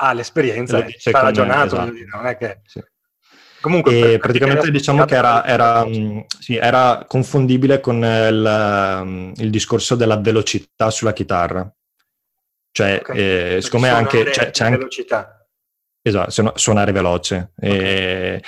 [0.00, 1.92] ha l'esperienza e sta ragionato, esatto.
[2.12, 2.60] non è che...
[2.64, 2.82] Sì.
[3.60, 9.50] Comunque, per, praticamente diciamo che era, era, mm, sì, era, confondibile con il, mm, il,
[9.50, 11.68] discorso della velocità sulla chitarra.
[12.70, 13.56] Cioè, okay.
[13.56, 14.24] eh, siccome anche...
[14.24, 15.44] C'è, c'è anche velocità.
[16.00, 17.52] Esatto, suonare veloce.
[17.56, 17.70] Okay.
[17.70, 18.42] E,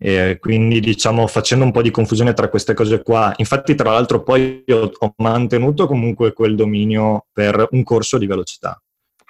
[0.00, 3.32] e quindi diciamo facendo un po' di confusione tra queste cose qua.
[3.36, 8.80] Infatti, tra l'altro, poi ho, mantenuto comunque quel dominio per un corso di velocità.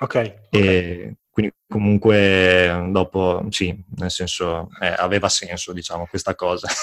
[0.01, 0.15] Ok.
[0.15, 1.17] E okay.
[1.39, 6.67] Quindi comunque dopo sì, nel senso eh, aveva senso, diciamo, questa cosa.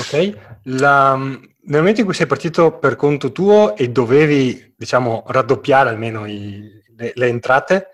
[0.00, 0.38] ok.
[0.64, 6.26] La, nel momento in cui sei partito per conto tuo e dovevi, diciamo, raddoppiare almeno
[6.26, 7.90] i, le, le entrate,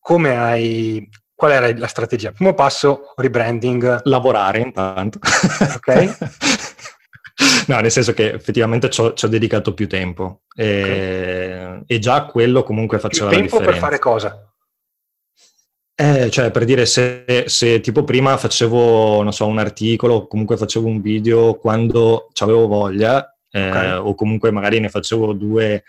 [0.00, 2.32] come hai qual era la strategia?
[2.32, 4.00] Primo passo, rebranding.
[4.06, 5.20] Lavorare intanto.
[5.76, 6.16] Ok.
[7.68, 11.82] no, nel senso che effettivamente ci ho, ci ho dedicato più tempo e, okay.
[11.86, 13.56] e, già quello comunque faceva la differenza.
[13.56, 14.48] tempo per fare cosa?
[16.00, 20.86] Eh, cioè, per dire, se, se, tipo prima facevo, non so, un articolo, comunque facevo
[20.86, 23.96] un video quando avevo voglia, eh, okay.
[23.96, 25.82] o comunque magari ne facevo due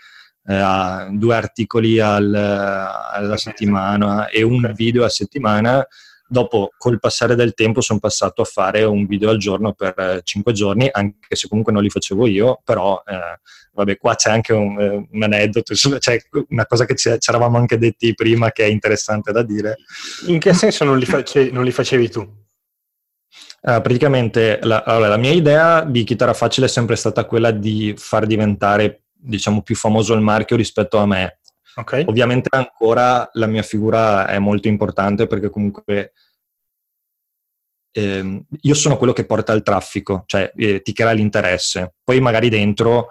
[0.46, 5.86] eh, due articoli al, alla settimana e un video a settimana.
[6.26, 10.52] Dopo, col passare del tempo, sono passato a fare un video al giorno per cinque
[10.52, 13.38] giorni, anche se comunque non li facevo io, però eh,
[13.72, 17.78] vabbè, qua c'è anche un, eh, un aneddoto, c'è una cosa che ci eravamo anche
[17.78, 19.76] detti prima che è interessante da dire.
[20.26, 22.38] In che senso non li, face, non li facevi tu?
[23.62, 27.94] Uh, praticamente la, allora, la, mia idea di chitarra facile è sempre stata quella di
[27.94, 31.40] far diventare diciamo, più famoso il marchio rispetto a me.
[31.74, 32.04] Okay.
[32.06, 36.12] Ovviamente ancora la mia figura è molto importante perché comunque
[37.92, 41.94] eh, io sono quello che porta il traffico, cioè eh, ti crea l'interesse.
[42.02, 43.08] Poi magari dentro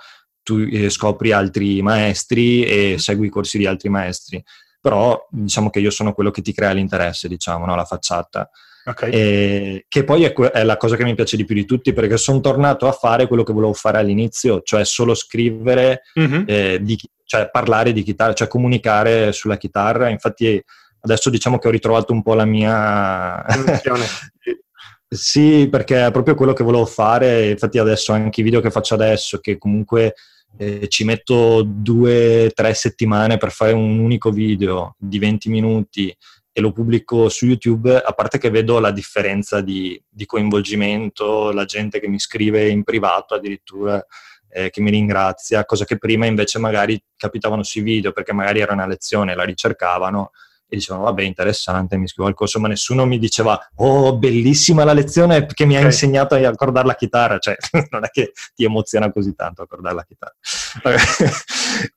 [0.49, 4.43] tu eh, scopri altri maestri e segui i corsi di altri maestri,
[4.81, 7.75] però diciamo che io sono quello che ti crea l'interesse, diciamo, no?
[7.75, 8.49] la facciata.
[8.85, 9.11] Okay.
[9.11, 12.17] E, che poi è, è, la cosa che mi piace di più di tutti perché
[12.17, 16.43] sono tornato a fare quello che volevo fare all'inizio, cioè solo scrivere, mm-hmm.
[16.47, 20.09] eh, di, cioè parlare di chitarra, cioè comunicare sulla chitarra.
[20.09, 20.63] Infatti
[21.01, 23.45] adesso diciamo che ho ritrovato un po' la mia...
[25.07, 27.49] sì, perché è proprio quello che volevo fare.
[27.51, 30.15] Infatti adesso anche i video che faccio adesso, che comunque...
[30.57, 36.15] Eh, ci metto due o tre settimane per fare un unico video di 20 minuti
[36.51, 41.65] e lo pubblico su YouTube, a parte che vedo la differenza di, di coinvolgimento, la
[41.65, 44.03] gente che mi scrive in privato addirittura,
[44.49, 48.73] eh, che mi ringrazia, cosa che prima invece magari capitavano sui video perché magari era
[48.73, 50.31] una lezione, la ricercavano
[50.71, 54.93] e dicevano vabbè interessante, mi iscrivo al corso, ma nessuno mi diceva oh bellissima la
[54.93, 55.83] lezione che mi okay.
[55.83, 57.55] ha insegnato a accordare la chitarra, cioè
[57.89, 60.35] non è che ti emoziona così tanto accordare la chitarra.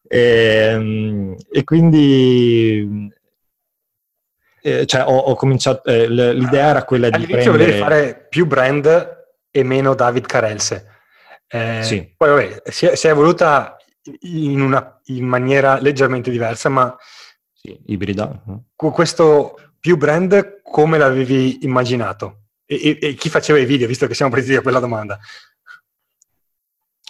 [0.08, 3.12] e, ehm, e, quindi
[4.62, 7.64] eh, cioè ho, ho cominciato, eh, l'idea era quella di All'inizio prendere...
[7.64, 9.20] volevi fare più brand
[9.50, 10.86] e meno David Carelse.
[11.46, 12.14] Eh, sì.
[12.16, 13.76] Poi vabbè, si è, si è evoluta
[14.20, 16.96] in, una, in maniera leggermente diversa, ma...
[17.64, 18.42] Sì, ibrida.
[18.74, 22.46] Con questo più brand come l'avevi immaginato?
[22.66, 25.16] E, e, e chi faceva i video, visto che siamo partiti da quella domanda?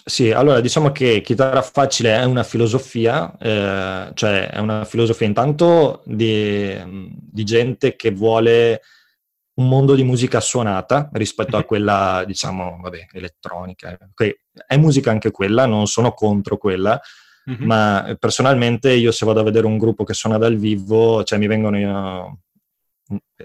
[0.05, 6.03] Sì, allora diciamo che chitarra facile è una filosofia, eh, cioè è una filosofia intanto
[6.05, 6.77] di,
[7.09, 8.83] di, gente che vuole
[9.55, 11.67] un mondo di musica suonata rispetto a mhm.
[11.67, 13.97] quella, diciamo, vabbè, elettronica.
[14.11, 14.37] Okay.
[14.67, 17.01] È musica anche quella, non sono contro quella,
[17.51, 17.65] mm-hmm.
[17.65, 21.47] ma personalmente io se vado a vedere un gruppo che suona dal vivo, cioè mi
[21.47, 21.79] vengono...
[21.79, 22.39] Io,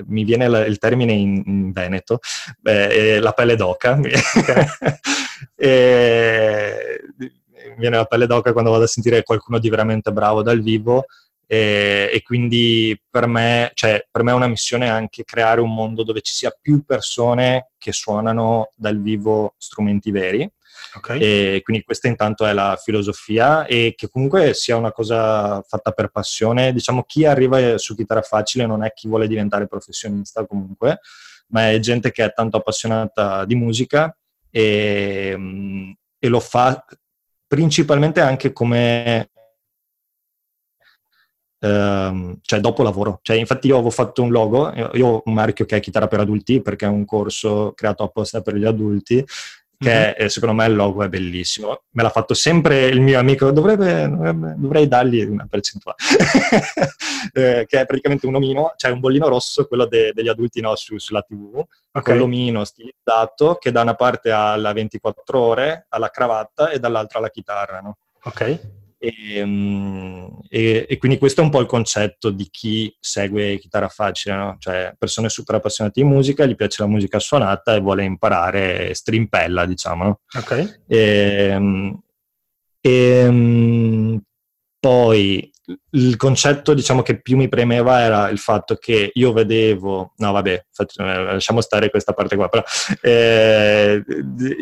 [0.05, 2.19] mi viene il termine in, in Veneto,
[2.59, 3.99] beh, la pelle d'oca.
[5.55, 10.61] e mi viene la pelle d'oca quando vado a sentire qualcuno di veramente bravo dal
[10.61, 11.05] vivo
[11.49, 16.03] e, e quindi per me, cioè, per me è una missione anche creare un mondo
[16.03, 20.49] dove ci sia più persone che suonano dal vivo strumenti veri.
[20.97, 21.19] Okay.
[21.19, 26.09] E quindi questa intanto è la filosofia e che comunque sia una cosa fatta per
[26.09, 26.73] passione.
[26.73, 30.99] Diciamo chi arriva su chitarra facile non è chi vuole diventare professionista comunque,
[31.47, 34.15] ma è gente che è tanto appassionata di musica
[34.49, 36.85] e, mm, e lo fa
[37.47, 39.29] principalmente anche come
[41.59, 43.19] Uh, cioè dopo lavoro.
[43.23, 46.19] Cioè, infatti io avevo fatto un logo, io ho un marchio che è Chitarra per
[46.19, 49.25] adulti, perché è un corso creato apposta per gli adulti,
[49.78, 50.28] che mm-hmm.
[50.28, 51.84] secondo me il logo è bellissimo.
[51.91, 55.97] Me l'ha fatto sempre il mio amico, dovrebbe, dovrebbe, dovrei dargli una percentuale,
[57.34, 60.75] eh, che è praticamente un omino, cioè un bollino rosso, quello de, degli adulti no,
[60.75, 62.01] su, sulla TV, okay.
[62.01, 67.19] con l'omino stilizzato che da una parte ha la 24 ore, alla cravatta e dall'altra
[67.19, 67.80] alla chitarra.
[67.80, 67.97] No?
[68.23, 68.59] Ok.
[68.99, 73.89] E, ehm, e, e, quindi questo è un po' il concetto di chi segue chitarra
[73.89, 74.55] facile, no?
[74.59, 79.65] cioè persone super appassionate di musica, gli piace la musica suonata e vuole imparare strimpella,
[79.65, 80.03] diciamo.
[80.03, 80.19] No?
[80.35, 80.81] Ok.
[80.87, 82.01] E, ehm,
[82.81, 84.21] e, ehm,
[84.79, 85.51] poi
[85.91, 90.67] il concetto diciamo che più mi premeva era il fatto che io vedevo, no vabbè,
[90.71, 92.63] faccio, eh, lasciamo stare questa parte qua, però
[93.01, 94.03] eh,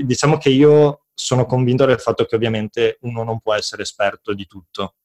[0.03, 4.45] diciamo che io sono convinto del fatto che ovviamente uno non può essere esperto di
[4.45, 4.95] tutto.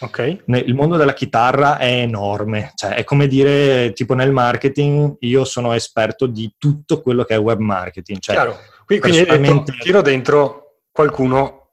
[0.00, 0.42] Ok.
[0.46, 5.72] Il mondo della chitarra è enorme, cioè è come dire tipo nel marketing io sono
[5.72, 8.18] esperto di tutto quello che è web marketing.
[8.18, 9.72] Cioè, Chiaro, quindi, personalmente...
[9.78, 11.65] tiro dentro qualcuno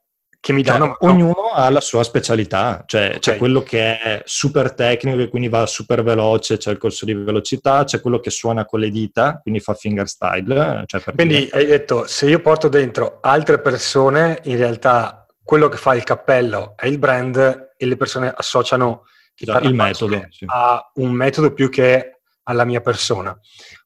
[0.44, 0.96] che mi cioè, danno...
[1.00, 3.18] Ognuno ha la sua specialità, cioè okay.
[3.18, 7.14] c'è quello che è super tecnico e quindi va super veloce, c'è il corso di
[7.14, 10.82] velocità, c'è quello che suona con le dita, quindi fa fingerstyle.
[10.84, 11.50] Cioè quindi dire...
[11.56, 16.74] hai detto, se io porto dentro altre persone, in realtà quello che fa il cappello
[16.76, 20.44] è il brand e le persone associano il metodo sì.
[20.46, 23.34] a un metodo più che alla mia persona.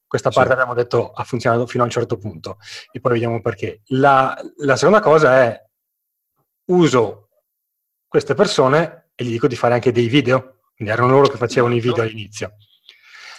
[0.08, 0.54] Questa parte sì.
[0.54, 2.56] abbiamo detto ha funzionato fino a un certo punto
[2.90, 3.82] e poi vediamo perché.
[3.90, 5.66] La, la seconda cosa è
[6.68, 7.28] uso
[8.06, 10.60] queste persone e gli dico di fare anche dei video.
[10.74, 12.54] Quindi erano loro che facevano i video all'inizio.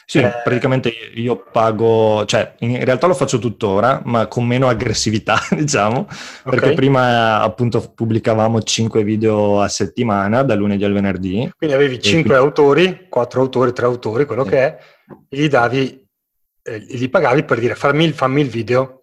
[0.05, 5.37] Sì, eh, praticamente io pago, cioè in realtà lo faccio tuttora, ma con meno aggressività,
[5.55, 6.41] diciamo, okay.
[6.43, 11.51] perché prima appunto pubblicavamo 5 video a settimana, dal lunedì al venerdì.
[11.55, 12.33] Quindi avevi 5 quindi...
[12.33, 14.49] autori, 4 autori, 3 autori, quello sì.
[14.49, 14.77] che è,
[15.29, 16.07] e gli davi,
[16.63, 18.98] eh, gli pagavi per dire fammi, fammi il video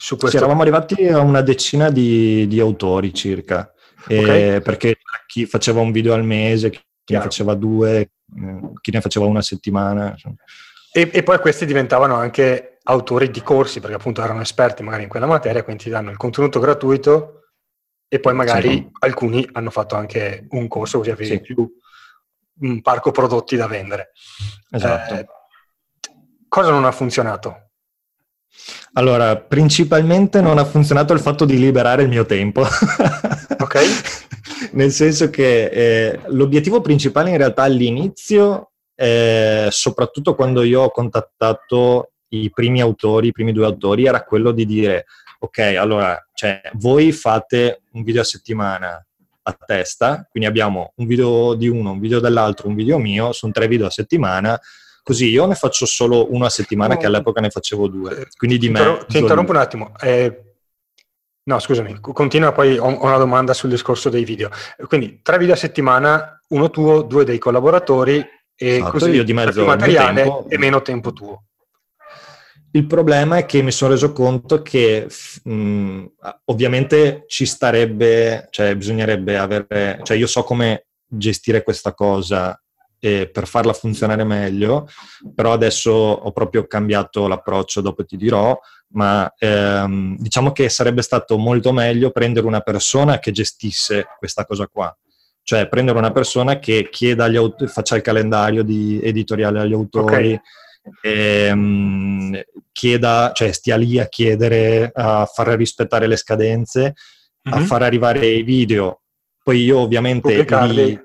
[0.00, 0.36] su questo...
[0.36, 3.70] Sì, eravamo arrivati a una decina di, di autori circa,
[4.04, 4.60] okay.
[4.62, 7.24] perché chi faceva un video al mese, chi Chiaro.
[7.24, 8.10] ne faceva due, eh,
[8.80, 10.14] chi ne faceva una settimana.
[10.92, 15.08] E, e, poi questi diventavano anche autori di corsi, perché appunto erano esperti magari in
[15.08, 17.42] quella materia, quindi ti danno il contenuto gratuito
[18.08, 18.88] e poi magari sì.
[19.00, 21.40] alcuni hanno fatto anche un corso, così avevi sì.
[21.40, 21.70] più
[22.60, 24.12] un parco prodotti da vendere.
[24.70, 25.14] Esatto.
[25.14, 25.26] Eh,
[26.46, 27.67] cosa non ha funzionato?
[28.94, 32.62] Allora, principalmente non ha funzionato il fatto di liberare il mio tempo.
[33.58, 33.78] ok.
[34.72, 42.12] Nel senso che eh, l'obiettivo principale in realtà all'inizio, eh, soprattutto quando io ho contattato
[42.30, 45.06] i primi autori, i primi due autori, era quello di dire,
[45.38, 49.02] ok, allora, cioè, voi fate un video a settimana
[49.42, 53.52] a testa, quindi abbiamo un video di uno, un video dell'altro, un video mio, sono
[53.52, 54.60] tre video a settimana,
[55.08, 56.98] Così io ne faccio solo una settimana, oh.
[56.98, 58.28] che all'epoca ne facevo due.
[58.36, 59.06] Quindi di me.
[59.08, 59.92] Ti interrompo un attimo.
[60.02, 60.38] Eh,
[61.44, 64.50] no, scusami, continua, poi ho, una domanda sul discorso dei video.
[64.86, 68.18] Quindi tre video a settimana, uno tuo, due dei collaboratori
[68.54, 70.46] e esatto, così io di mezzo materiale tempo...
[70.46, 71.44] e meno tempo tuo.
[72.72, 75.08] Il problema è che mi sono reso conto che
[75.42, 76.04] mh,
[76.44, 82.62] ovviamente ci starebbe, cioè bisognerebbe avere, cioè io so come gestire questa cosa
[83.00, 84.88] eh, per farla funzionare meglio,
[85.34, 88.58] però adesso ho proprio cambiato l'approccio, dopo ti dirò,
[88.90, 94.66] ma ehm, diciamo che sarebbe stato molto meglio prendere una persona che gestisse questa cosa
[94.66, 94.94] qua.
[95.42, 100.32] Cioè prendere una persona che chieda agli autori, faccia il calendario di editoriale agli autori,
[100.34, 100.40] okay.
[101.02, 102.40] Ehm,
[102.72, 107.56] chieda, cioè stia lì a chiedere, a far rispettare le scadenze, mm-hmm.
[107.56, 107.66] a mhm.
[107.66, 109.00] far arrivare i video.
[109.42, 111.00] Poi io ovviamente li,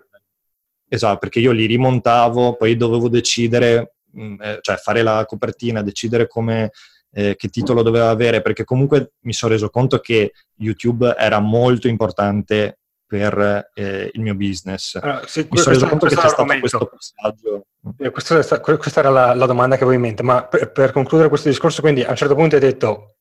[0.94, 6.28] Esatto, perché io li rimontavo, poi dovevo decidere, mm, eh, cioè fare la copertina, decidere
[6.28, 6.70] come,
[7.12, 11.88] eh, che titolo doveva avere, perché comunque mi sono reso conto che YouTube era molto
[11.88, 12.78] importante
[13.08, 15.00] per eh, il mio business.
[15.02, 17.66] Allora, sì, mi sono reso conto che c'è stato questo passaggio.
[17.98, 21.30] Eh, questa, questa, era la, la, domanda che avevo in mente, ma per, per, concludere
[21.30, 23.16] questo discorso, quindi a un certo punto hai detto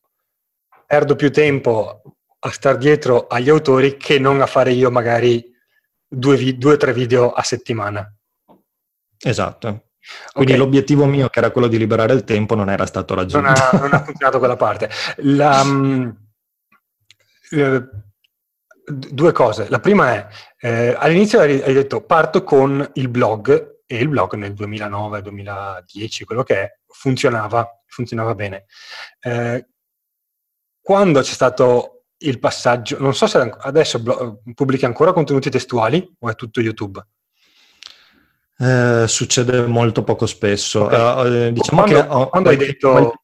[0.87, 2.03] perdo più tempo
[2.39, 5.52] a star dietro agli autori che non a fare io magari
[6.13, 8.15] due o tre video a settimana.
[9.19, 9.87] Esatto.
[10.33, 10.65] Quindi okay.
[10.65, 13.49] l'obiettivo mio, che era quello di liberare il tempo, non era stato raggiunto.
[13.49, 14.91] Non ha, non ha funzionato quella parte.
[15.19, 16.15] La, um,
[17.51, 17.89] eh,
[18.85, 19.69] due cose.
[19.69, 20.27] La prima è,
[20.59, 26.43] eh, all'inizio hai, hai, detto parto con il blog e il blog nel 2009-2010, quello
[26.43, 28.65] che è, funzionava, funzionava bene.
[29.21, 29.67] Eh,
[30.81, 36.35] quando c'è stato il passaggio, non so se adesso pubblichi ancora contenuti testuali o è
[36.35, 37.05] tutto YouTube?
[38.59, 40.85] Eh, succede molto poco spesso.
[40.85, 41.49] Okay.
[41.49, 43.14] Uh, diciamo quando, che ho, quando hai detto...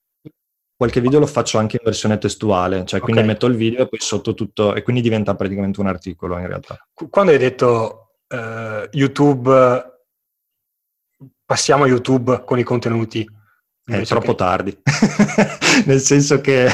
[0.79, 3.33] Qualche, video lo faccio anche in versione testuale, cioè quindi okay.
[3.33, 6.79] metto il video e poi sotto tutto, e quindi diventa praticamente un articolo in realtà.
[7.11, 9.83] Quando hai detto uh, YouTube,
[11.45, 13.29] passiamo a YouTube con i contenuti,
[13.85, 14.37] è troppo che...
[14.37, 14.83] tardi,
[15.87, 16.69] nel senso che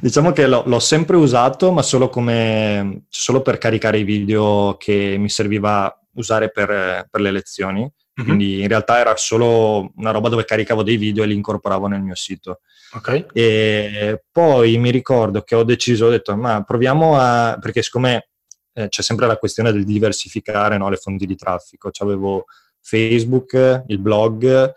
[0.00, 5.16] diciamo che l'ho, l'ho, sempre usato, ma solo, come, solo per caricare i video che
[5.18, 7.80] mi serviva usare per, per le lezioni.
[7.80, 8.28] Mm-hmm.
[8.28, 12.00] Quindi in realtà era solo una roba dove caricavo dei video e li incorporavo nel
[12.00, 12.60] mio sito.
[12.92, 13.26] Okay.
[13.32, 17.58] E poi mi ricordo che ho deciso, ho detto, ma proviamo a...
[17.60, 18.28] perché siccome
[18.72, 21.90] eh, c'è sempre la questione del diversificare no, le fonti di traffico.
[21.92, 22.46] C'avevo
[22.80, 24.72] Facebook, il blog,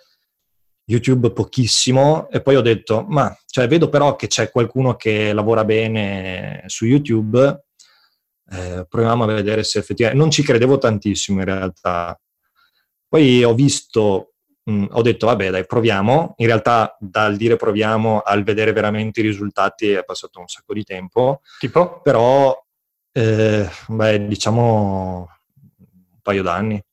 [0.90, 5.64] YouTube pochissimo e poi ho detto, ma cioè, vedo però che c'è qualcuno che lavora
[5.64, 7.66] bene su YouTube,
[8.52, 10.20] eh, proviamo a vedere se effettivamente...
[10.22, 12.20] Non ci credevo tantissimo in realtà.
[13.08, 14.34] Poi ho visto,
[14.64, 16.34] mh, ho detto, vabbè dai, proviamo.
[16.38, 20.84] In realtà dal dire proviamo al vedere veramente i risultati è passato un sacco di
[20.84, 21.42] tempo.
[21.60, 22.02] Tipo?
[22.02, 22.60] Però,
[23.12, 25.30] eh, beh, diciamo
[25.78, 26.84] un paio d'anni.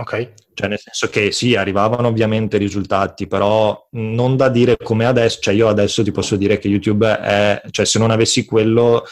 [0.00, 0.32] Ok.
[0.54, 5.54] Cioè, nel senso che sì, arrivavano ovviamente risultati, però non da dire come adesso, cioè
[5.54, 9.04] io adesso ti posso dire che YouTube è, cioè se non avessi quello, non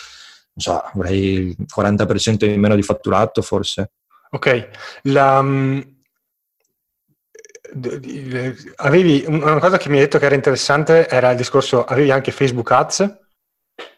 [0.55, 3.91] so, avrei il 40% in meno di fatturato forse.
[4.31, 4.69] Ok,
[5.03, 5.85] La, um,
[8.77, 12.31] avevi una cosa che mi hai detto che era interessante era il discorso, avevi anche
[12.31, 13.19] Facebook Ads.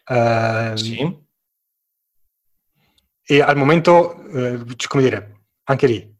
[0.05, 1.27] Eh, sì.
[3.25, 6.17] E al momento, eh, come dire, anche lì,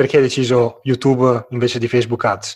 [0.00, 2.54] perché hai deciso YouTube invece di Facebook Ads?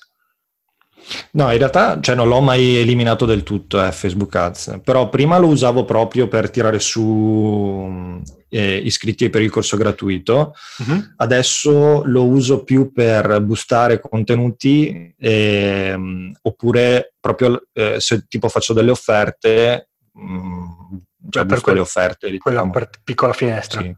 [1.32, 5.36] No, in realtà cioè, non l'ho mai eliminato del tutto eh, Facebook Ads, però prima
[5.36, 11.12] lo usavo proprio per tirare su eh, iscritti per il corso gratuito, uh-huh.
[11.16, 15.99] adesso lo uso più per boostare contenuti eh,
[16.40, 20.97] oppure proprio eh, se tipo faccio delle offerte, mh, mm,
[21.28, 22.34] cioè per quelle offerte.
[22.38, 22.72] Quella diciamo.
[22.72, 23.82] per piccola finestra.
[23.82, 23.95] Sì.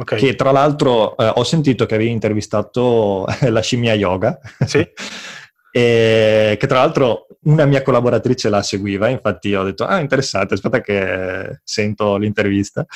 [0.00, 0.18] Okay.
[0.18, 4.38] Che tra l'altro eh, ho sentito che avevi intervistato la scimmia yoga.
[4.64, 4.78] Sì.
[5.70, 10.80] e che tra l'altro una mia collaboratrice la seguiva, infatti ho detto, ah interessante, aspetta
[10.80, 12.86] che sento l'intervista.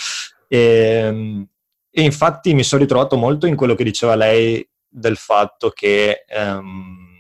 [0.47, 1.47] E,
[1.91, 6.25] e infatti mi sono ritrovato molto in quello che diceva lei del fatto che...
[6.37, 7.11] Um,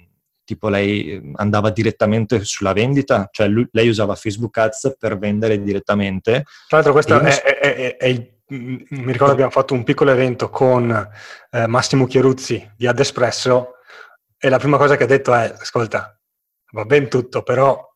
[0.44, 6.44] tipo lei andava direttamente sulla vendita, cioè lui, lei usava Facebook Ads per vendere direttamente.
[6.68, 10.10] Tra l'altro questo è, è, è, è, il mi ricordo che abbiamo fatto un piccolo
[10.10, 11.10] evento con
[11.50, 13.76] eh, Massimo Chieruzzi di Adespresso
[14.38, 16.18] e la prima cosa che ha detto è, ascolta,
[16.72, 17.88] va ben tutto, però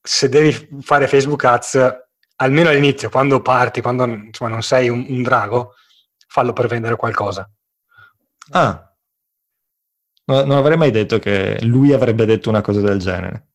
[0.00, 1.96] se devi fare Facebook Ads,
[2.36, 5.74] almeno all'inizio, quando parti, quando insomma, non sei un, un drago,
[6.26, 7.48] fallo per vendere qualcosa.
[8.50, 8.94] Ah,
[10.26, 13.53] non avrei mai detto che lui avrebbe detto una cosa del genere.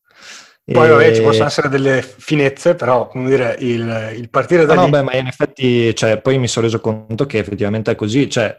[0.71, 0.89] Poi e...
[0.89, 4.91] vabbè, ci possono essere delle finezze, però come dire, il, il partire da no, lì...
[4.91, 8.29] No, beh, ma in effetti, cioè, poi mi sono reso conto che effettivamente è così,
[8.29, 8.57] cioè,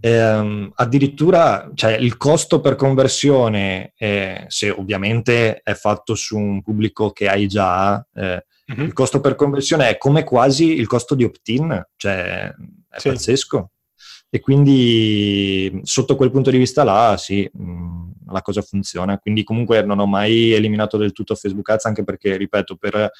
[0.00, 7.10] ehm, addirittura cioè, il costo per conversione, eh, se ovviamente è fatto su un pubblico
[7.10, 8.84] che hai già, eh, mm-hmm.
[8.84, 12.52] il costo per conversione è come quasi il costo di opt-in, cioè
[12.90, 13.08] è sì.
[13.08, 13.70] pazzesco.
[14.28, 19.18] E quindi sotto quel punto di vista là, sì, mh, mm, la cosa funziona.
[19.18, 23.10] Quindi comunque non ho mai eliminato del tutto Facebook Ads, anche perché, ripeto, per,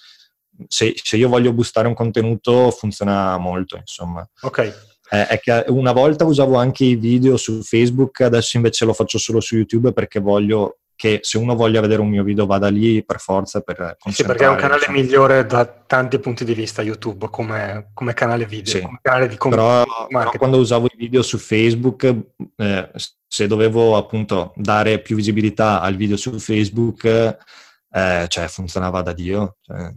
[0.68, 4.28] se, se, io voglio boostare un contenuto funziona molto, insomma.
[4.42, 4.92] Ok.
[5.10, 9.18] Eh, è che una volta usavo anche i video su Facebook, adesso invece lo faccio
[9.18, 13.04] solo su YouTube perché voglio che se uno voglia vedere un mio video vada lì
[13.04, 14.98] per forza per Sì, perché è un canale diciamo.
[14.98, 18.80] migliore da tanti punti di vista YouTube come, come canale video, sì.
[18.80, 22.14] come canale di però, però, quando usavo i video su Facebook,
[22.56, 22.90] eh,
[23.26, 29.56] se dovevo appunto dare più visibilità al video su Facebook, eh, cioè funzionava da Dio.
[29.60, 29.92] Cioè.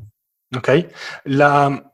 [0.55, 0.87] Ok.
[1.23, 1.91] La...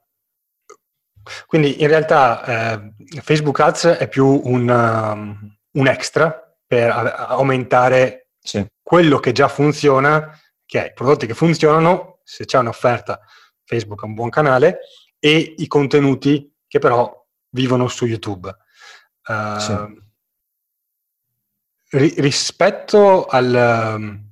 [1.45, 2.43] Quindi in realtà
[2.75, 8.65] eh, Facebook Ads è più un, um, un extra per aumentare sì.
[8.81, 13.19] quello che già funziona, che è i prodotti che funzionano, se c'è un'offerta
[13.65, 14.79] Facebook è un buon canale,
[15.19, 18.55] e i contenuti che però vivono su YouTube.
[19.25, 19.73] Uh, sì.
[21.91, 23.95] ri- rispetto al...
[23.97, 24.31] Um,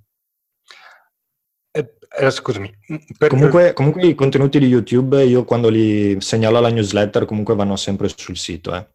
[2.13, 2.69] eh, scusami.
[3.17, 7.77] Per, comunque, comunque, i contenuti di YouTube io quando li segnalo alla newsletter comunque vanno
[7.77, 8.75] sempre sul sito.
[8.75, 8.85] Eh.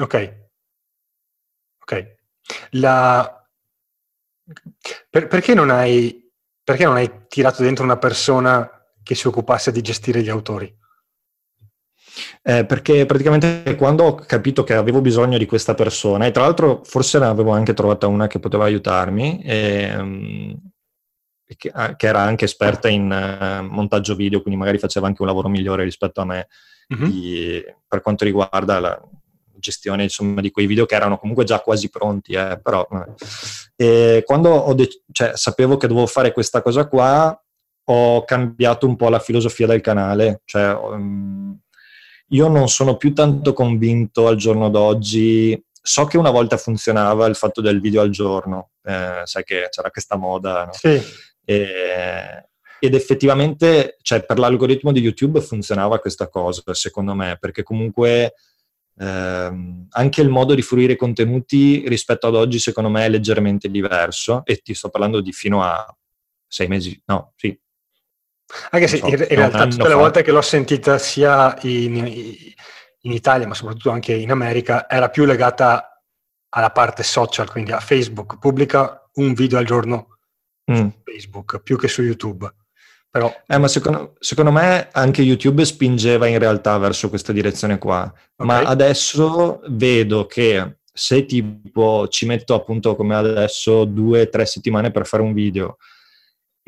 [0.00, 0.46] Ok.
[1.80, 2.16] Ok.
[2.70, 3.45] La,
[5.10, 6.30] per, perché, non hai,
[6.62, 8.70] perché non hai tirato dentro una persona
[9.02, 10.74] che si occupasse di gestire gli autori?
[12.42, 16.82] Eh, perché praticamente quando ho capito che avevo bisogno di questa persona, e tra l'altro
[16.84, 20.58] forse ne avevo anche trovata una che poteva aiutarmi, e, um,
[21.44, 25.28] che, ah, che, era anche esperta in uh, montaggio video, quindi magari faceva anche un
[25.28, 26.48] lavoro migliore rispetto a me
[26.94, 27.10] mm-hmm.
[27.10, 29.00] di, per quanto riguarda la,
[29.58, 32.86] gestione insomma, di quei video che erano comunque già quasi pronti, eh, però
[33.76, 37.38] e quando de- cioè, sapevo che dovevo fare questa cosa qua,
[37.88, 41.56] ho cambiato un po' la filosofia del canale, cioè, um,
[42.30, 47.36] io non sono più tanto convinto al giorno d'oggi, so che una volta funzionava il
[47.36, 50.72] fatto del video al giorno, eh, sai che c'era questa moda, no?
[50.72, 51.00] sì.
[51.44, 52.48] e,
[52.78, 58.34] ed effettivamente, cioè, per l'algoritmo di YouTube funzionava questa cosa, secondo me, perché comunque
[58.98, 63.70] ehm, anche il modo di fruire i contenuti rispetto ad oggi, secondo me, è leggermente
[63.70, 64.44] diverso.
[64.44, 65.86] E ti sto parlando di fino a
[66.46, 67.58] sei mesi, no, sì.
[68.70, 73.12] Anche se so, in, in realtà tutte le volte che l'ho sentita sia in, in
[73.12, 76.02] Italia, ma soprattutto anche in America, era più legata
[76.50, 80.18] alla parte social, quindi a Facebook, pubblica un video al giorno
[80.70, 80.74] mm.
[80.74, 82.50] su Facebook più che su YouTube.
[83.10, 83.32] Però...
[83.46, 88.02] Eh, ma secondo, secondo, me anche YouTube spingeva in realtà verso questa direzione qua.
[88.36, 88.46] Okay.
[88.46, 94.90] Ma adesso vedo che se tipo ci metto appunto come adesso due o tre settimane
[94.90, 95.76] per fare un video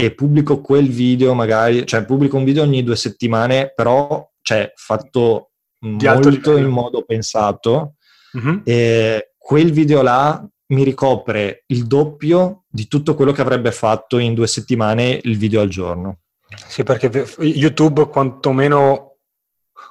[0.01, 5.51] e pubblico quel video magari, cioè pubblico un video ogni due settimane, però cioè, fatto
[5.81, 7.97] Di molto in modo pensato,
[8.39, 8.61] mm-hmm.
[8.63, 14.35] e quel video là mi ricopre il doppio di tutto quello che avrebbe fatto in
[14.35, 16.19] due settimane il video al giorno.
[16.67, 19.17] Sì, perché YouTube quantomeno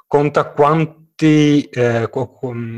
[0.08, 2.10] conta quanti, eh,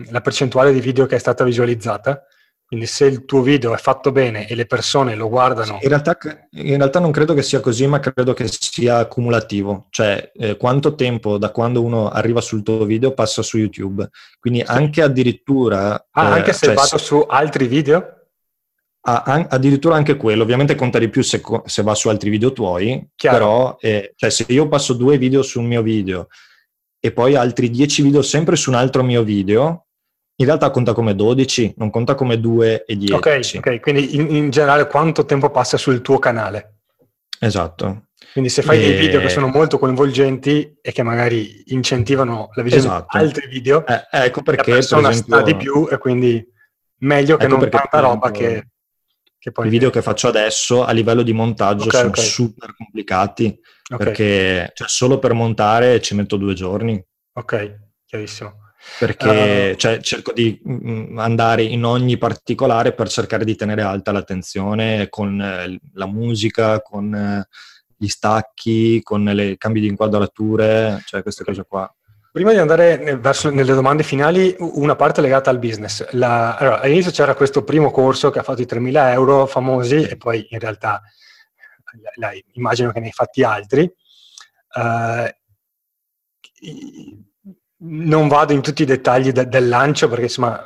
[0.10, 2.24] la percentuale di video che è stata visualizzata.
[2.70, 5.80] Quindi se il tuo video è fatto bene e le persone lo guardano...
[5.82, 6.16] In realtà,
[6.52, 9.88] in realtà non credo che sia così, ma credo che sia cumulativo.
[9.90, 14.08] Cioè, eh, quanto tempo da quando uno arriva sul tuo video passa su YouTube.
[14.40, 15.94] Quindi anche addirittura...
[16.12, 18.19] Ah, eh, anche se cioè, vado su altri video?
[19.02, 23.10] Ah, addirittura anche quello, ovviamente conta di più se, se va su altri video tuoi,
[23.16, 23.38] Chiaro.
[23.38, 26.28] però eh, cioè se io passo due video sul mio video
[27.00, 29.88] e poi altri dieci video sempre su un altro mio video,
[30.36, 33.14] in realtà conta come 12, non conta come 2 e 10.
[33.14, 36.80] Ok, ok, quindi in, in generale quanto tempo passa sul tuo canale?
[37.39, 38.08] Esatto.
[38.34, 38.88] Quindi se fai e...
[38.88, 43.18] dei video che sono molto coinvolgenti e che magari incentivano la visione esatto.
[43.18, 45.36] di altri video, eh, ecco perché la persona per esempio...
[45.36, 46.45] sta di più e quindi
[47.00, 48.68] meglio che ecco non tanta roba che
[49.40, 52.24] che poi I video che faccio adesso a livello di montaggio okay, sono okay.
[52.26, 53.58] super complicati
[53.90, 54.06] okay.
[54.06, 57.02] perché cioè, solo per montare ci metto due giorni.
[57.34, 58.68] Ok, chiarissimo.
[58.98, 64.12] Perché uh, cioè, cerco di mm, andare in ogni particolare per cercare di tenere alta
[64.12, 67.48] l'attenzione con eh, la musica, con eh,
[67.96, 71.94] gli stacchi, con i cambi di inquadrature, cioè queste cose qua.
[72.40, 76.10] Prima di andare verso nelle domande finali, una parte legata al business.
[76.12, 80.16] La, allora, all'inizio c'era questo primo corso che ha fatto i 3.000 euro famosi e
[80.16, 81.02] poi in realtà
[82.16, 83.94] la, immagino che ne hai fatti altri.
[84.74, 85.28] Uh,
[87.80, 90.64] non vado in tutti i dettagli de, del lancio perché insomma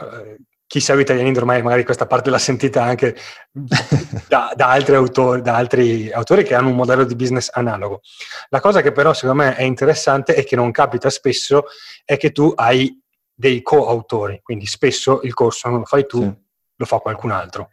[0.73, 3.15] chi segue Italiani ormai magari questa parte l'ha sentita anche
[4.27, 8.01] da, da, altri autori, da altri autori che hanno un modello di business analogo.
[8.49, 11.65] La cosa che però secondo me è interessante e che non capita spesso
[12.03, 12.99] è che tu hai
[13.31, 16.35] dei coautori, quindi spesso il corso non lo fai tu, sì.
[16.77, 17.69] lo fa qualcun altro.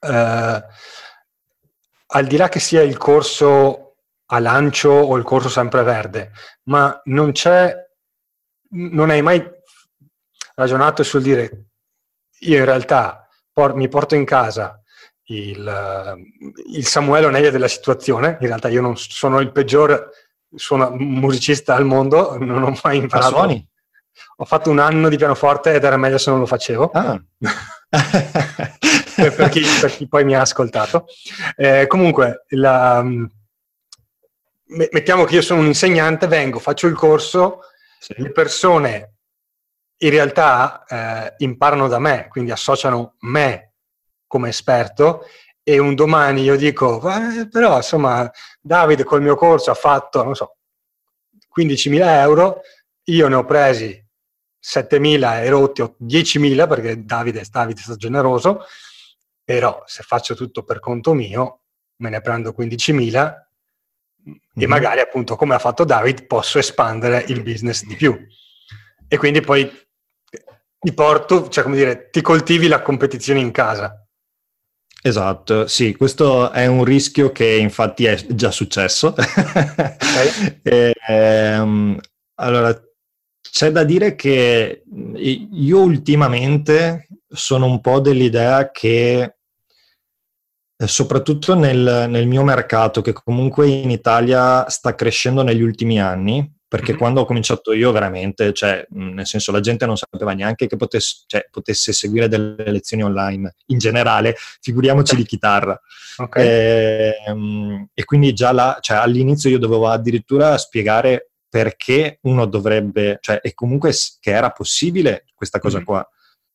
[0.00, 0.62] Uh,
[2.06, 6.30] al di là che sia il corso a lancio o il corso sempreverde,
[6.70, 7.76] ma non c'è,
[8.70, 9.46] non hai mai
[10.54, 11.67] ragionato sul dire
[12.40, 14.80] io in realtà por- mi porto in casa
[15.30, 16.16] il,
[16.74, 20.10] il Samuele Onelia della situazione, in realtà io non sono il peggior
[20.54, 23.30] suono, musicista al mondo, non ho mai imparato.
[23.32, 23.68] Ma suoni?
[24.36, 26.90] Ho fatto un anno di pianoforte ed era meglio se non lo facevo.
[26.92, 27.20] Ah.
[29.14, 31.06] per, chi, per, chi, poi mi ha ascoltato.
[31.56, 33.04] Eh, comunque, la,
[34.90, 37.60] mettiamo che io sono un insegnante, vengo, faccio il corso,
[37.98, 38.14] sì.
[38.16, 39.17] le persone
[39.98, 43.72] in realtà eh, imparano da me, quindi associano me
[44.26, 45.24] come esperto
[45.62, 48.30] e un domani io dico, eh, però insomma
[48.60, 50.56] Davide col mio corso ha fatto, non so,
[51.54, 52.60] 15.000 euro,
[53.04, 54.06] io ne ho presi
[54.62, 58.64] 7.000 e rotti 10.000 perché Davide, Davide è stato generoso,
[59.44, 61.62] però se faccio tutto per conto mio
[61.96, 64.36] me ne prendo 15.000 mm-hmm.
[64.54, 64.68] e mhm.
[64.68, 68.18] magari appunto come ha fatto Davide posso espandere il business di più.
[69.06, 69.70] E quindi poi
[70.80, 74.02] ti porto, cioè come dire, ti coltivi la competizione in casa.
[75.00, 79.14] Esatto, sì, questo è un rischio che infatti è già successo.
[79.16, 80.60] Okay.
[80.62, 81.98] e, ehm,
[82.34, 82.76] allora,
[83.40, 84.82] c'è da dire che
[85.16, 89.38] io ultimamente sono un po' dell'idea che
[90.86, 96.90] soprattutto nel, nel mio mercato, che comunque in Italia sta crescendo negli ultimi anni, perché
[96.90, 97.00] mm-hmm.
[97.00, 101.22] quando ho cominciato io veramente, cioè, nel senso la gente non sapeva neanche che potesse,
[101.26, 105.80] cioè, potesse seguire delle lezioni online in generale, figuriamoci di chitarra.
[106.18, 106.46] Okay.
[106.46, 113.16] E, ehm, e, quindi già là, cioè, all'inizio io dovevo addirittura spiegare perché uno dovrebbe,
[113.22, 115.86] cioè, e comunque che era possibile questa cosa mm-hmm.
[115.86, 116.08] qua.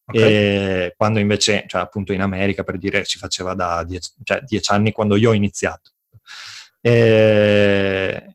[0.06, 0.94] Okay.
[0.98, 4.92] quando invece, cioè, appunto in America per dire, si faceva da dieci, cioè, dieci anni
[4.92, 5.92] quando io ho iniziato.
[6.82, 8.33] Eh,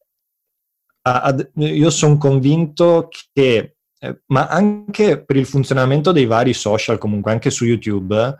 [1.22, 7.32] ad, io sono convinto che, eh, ma anche per il funzionamento dei vari social, comunque
[7.32, 8.36] anche su YouTube,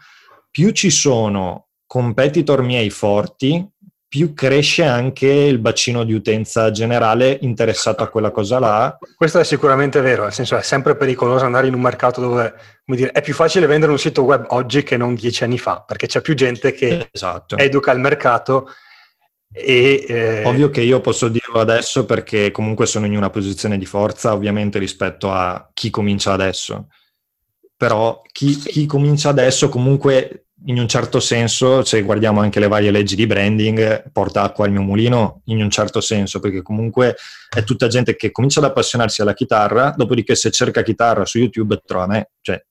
[0.51, 3.67] più ci sono competitor miei forti,
[4.09, 8.99] più cresce anche il bacino di utenza generale interessato a quella cosa là.
[9.15, 12.55] Questo è sicuramente vero, nel senso è sempre pericoloso andare in un mercato dove
[12.87, 16.07] dire, è più facile vendere un sito web oggi che non dieci anni fa, perché
[16.07, 17.59] c'è più gente che esatto.
[17.59, 18.71] educa il mercato.
[19.53, 20.45] E, eh...
[20.45, 24.79] Ovvio che io posso dirlo adesso perché comunque sono in una posizione di forza, ovviamente
[24.79, 26.89] rispetto a chi comincia adesso.
[27.77, 32.91] Però chi, chi comincia adesso comunque in un certo senso, se guardiamo anche le varie
[32.91, 37.17] leggi di branding, porta acqua al mio mulino in un certo senso, perché comunque
[37.49, 41.81] è tutta gente che comincia ad appassionarsi alla chitarra, dopodiché se cerca chitarra su YouTube
[41.87, 42.31] trova me.
[42.41, 42.63] Cioè.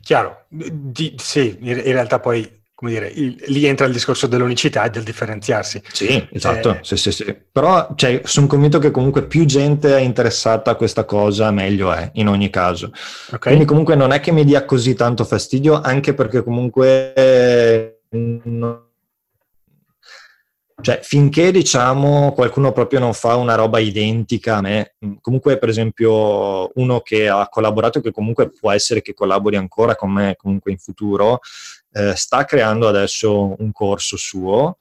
[0.00, 4.90] Chiaro, di, sì, in realtà poi come dire, il, lì entra il discorso dell'unicità e
[4.90, 5.80] del differenziarsi.
[5.90, 7.34] Sì, esatto, eh, sì, sì, sì.
[7.50, 12.10] Però cioè, sono convinto che comunque più gente è interessata a questa cosa, meglio è,
[12.14, 12.92] in ogni caso.
[13.28, 13.38] Okay.
[13.40, 17.14] Quindi comunque non è che mi dia così tanto fastidio, anche perché comunque...
[17.14, 18.84] Eh, non...
[20.78, 26.70] Cioè, finché diciamo qualcuno proprio non fa una roba identica a me, comunque per esempio
[26.74, 30.76] uno che ha collaborato, che comunque può essere che collabori ancora con me comunque in
[30.76, 31.40] futuro,
[31.96, 34.76] eh, sta creando adesso un corso suo,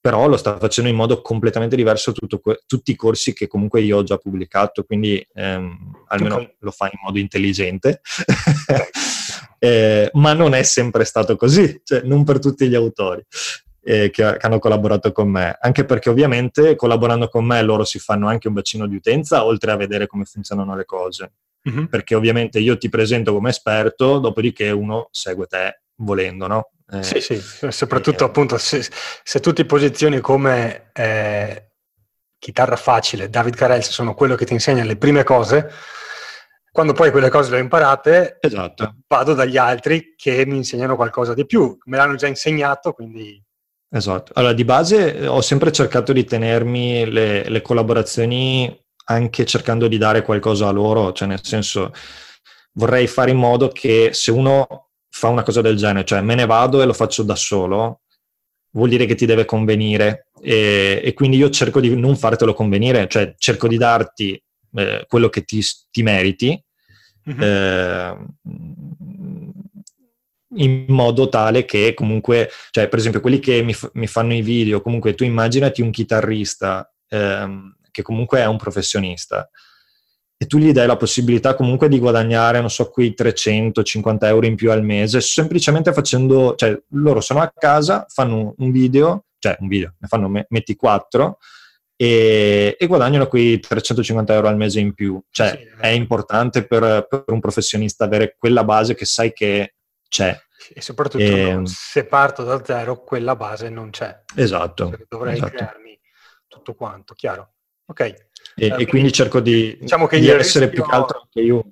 [0.00, 3.98] però lo sta facendo in modo completamente diverso que- tutti i corsi che comunque io
[3.98, 6.56] ho già pubblicato, quindi ehm, almeno okay.
[6.58, 8.00] lo fa in modo intelligente.
[9.60, 13.24] eh, ma non è sempre stato così, cioè non per tutti gli autori.
[13.88, 18.00] Eh, che, che, hanno collaborato con me, anche perché ovviamente collaborando con me loro si
[18.00, 21.32] fanno anche un bacino di utenza, oltre a vedere come funzionano le cose.
[21.68, 21.84] Mm-hmm.
[21.84, 26.70] Perché ovviamente io ti presento come esperto, dopodiché uno segue te volendo, no?
[26.88, 27.40] Eh, sì, sì,
[27.70, 28.86] soprattutto eh, appunto se,
[29.22, 31.72] se, tu ti posizioni come eh,
[32.38, 35.68] chitarra facile, David Carels sono quello che ti insegna le prime cose,
[36.70, 38.96] quando poi quelle cose le ho imparate, esatto.
[39.08, 43.42] vado dagli altri che mi insegnano qualcosa di più, me l'hanno già insegnato, quindi...
[43.88, 49.98] Esatto, allora di base ho sempre cercato di tenermi le, le collaborazioni anche cercando di
[49.98, 51.92] dare qualcosa a loro, cioè nel senso
[52.72, 54.85] vorrei fare in modo che se uno
[55.16, 58.02] fa una cosa del genere, cioè me ne vado e lo faccio da solo,
[58.72, 63.08] vuol dire che ti deve convenire e, e quindi io cerco di non fartelo convenire,
[63.08, 64.40] cioè cerco di darti
[64.74, 66.62] eh, quello che ti, ti meriti
[67.30, 67.40] mm-hmm.
[67.40, 68.26] eh,
[70.56, 74.42] in modo tale che comunque, cioè per esempio quelli che mi, f- mi fanno i
[74.42, 79.48] video, comunque tu immaginati un chitarrista ehm, che comunque è un professionista,
[80.38, 84.54] e tu gli dai la possibilità comunque di guadagnare, non so, quei 350 euro in
[84.54, 89.68] più al mese, semplicemente facendo, cioè loro sono a casa, fanno un video, cioè un
[89.68, 91.38] video, ne fanno metti 4
[91.96, 95.20] e, e guadagnano quei 350 euro al mese in più.
[95.30, 99.74] Cioè sì, è importante per, per, un professionista avere quella base che sai che
[100.08, 100.38] c'è.
[100.74, 104.22] E soprattutto e, no, se parto da zero, quella base non c'è.
[104.34, 104.98] Esatto.
[105.08, 105.56] Dovrei esatto.
[105.56, 105.98] crearmi
[106.46, 107.52] tutto quanto, chiaro.
[107.86, 108.25] Ok.
[108.58, 111.64] E, eh, e quindi cerco di, diciamo di essere più che altro anche io.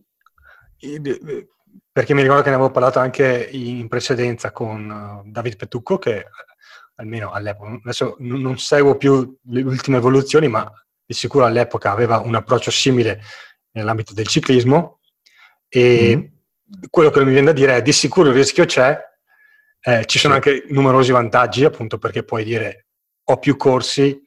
[1.91, 6.27] Perché mi ricordo che ne avevo parlato anche in precedenza con uh, David Petucco, che
[6.97, 10.71] almeno all'epoca, adesso non seguo più le ultime evoluzioni, ma
[11.07, 13.23] di sicuro all'epoca aveva un approccio simile
[13.73, 15.01] nell'ambito del ciclismo
[15.69, 16.83] e mm.
[16.91, 18.99] quello che mi viene da dire è di sicuro il rischio c'è,
[19.81, 20.49] eh, ci sono sì.
[20.49, 22.87] anche numerosi vantaggi appunto perché puoi dire
[23.25, 24.23] ho più corsi,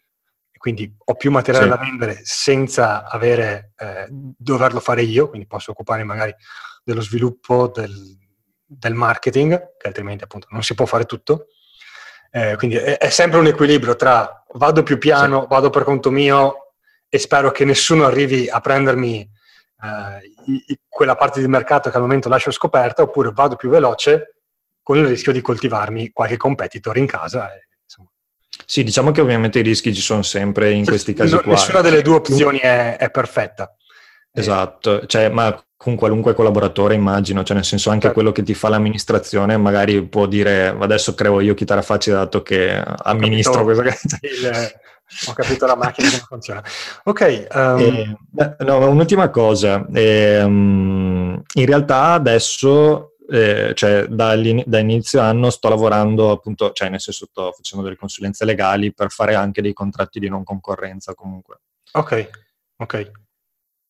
[0.58, 1.72] quindi ho più materiale sì.
[1.72, 6.34] da vendere senza avere, eh, doverlo fare io, quindi posso occupare magari
[6.84, 8.18] dello sviluppo, del,
[8.66, 11.48] del marketing, che altrimenti appunto non si può fare tutto.
[12.30, 15.48] Eh, quindi è, è, sempre un equilibrio tra vado più piano, sì.
[15.50, 16.74] vado per conto mio
[17.10, 22.02] e spero che nessuno arrivi a prendermi eh, i, quella parte di mercato che al
[22.02, 24.42] momento lascio scoperta, oppure vado più veloce
[24.84, 27.54] con il rischio di coltivarmi qualche competitor in casa.
[27.54, 27.67] E,
[28.66, 31.54] sì, diciamo che ovviamente i rischi ci sono sempre in questi casi no, qua.
[31.54, 33.74] Nessuna delle due opzioni è, è perfetta.
[34.32, 38.16] Esatto, cioè, ma con qualunque collaboratore immagino, cioè nel senso anche certo.
[38.16, 42.84] quello che ti fa l'amministrazione magari può dire adesso creo io chitarra facile dato che
[43.04, 44.72] amministro questa cosa.
[45.28, 46.64] Ho capito la macchina come funziona.
[47.06, 47.48] Ok.
[47.54, 48.18] Um...
[48.36, 49.86] Eh, no, un'ultima cosa.
[49.94, 54.36] Eh, in realtà adesso eh, cioè da,
[54.66, 59.10] da, inizio anno sto lavorando appunto, cioè nel senso sto facendo delle consulenze legali per
[59.10, 61.62] fare anche dei contratti di non concorrenza comunque.
[61.94, 62.30] Ok,
[62.78, 63.12] ok,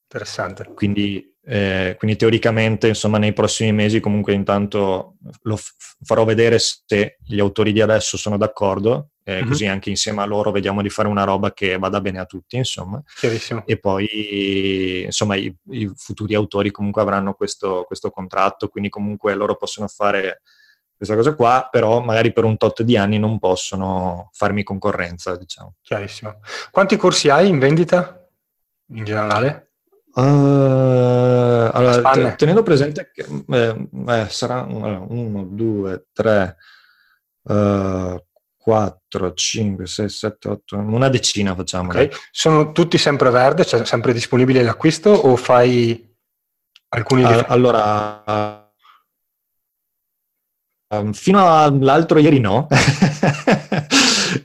[0.10, 0.72] interessante.
[0.74, 7.18] Quindi, eh, quindi teoricamente insomma nei prossimi mesi comunque intanto lo f- farò vedere se
[7.24, 9.48] gli autori di adesso sono d'accordo eh, mm-hmm.
[9.48, 12.56] così anche insieme a loro vediamo di fare una roba che vada bene a tutti,
[12.56, 13.04] insomma.
[13.14, 13.64] Chiarissimo.
[13.66, 19.58] E poi, insomma, i, i futuri autori comunque avranno questo, questo, contratto, quindi comunque loro
[19.58, 20.44] possono fare
[20.96, 25.76] questa cosa qua, però magari per un tot di anni non possono farmi concorrenza, diciamo.
[25.82, 26.40] Chiarissimo.
[26.72, 28.26] Quanti corsi hai in vendita
[28.92, 29.72] in generale?
[30.14, 36.56] Uh, allora, t- tenendo presente che eh, eh, sarà uno, due, tre,
[37.42, 38.26] uh,
[38.68, 41.90] 4, 5, 6, 7, 8, una decina facciamo.
[41.90, 42.10] Okay.
[42.32, 46.06] Sono tutti sempre verde, cioè sempre disponibili all'acquisto o fai
[46.90, 48.70] alcuni uh, Allora,
[50.94, 52.68] um, fino all'altro ieri no,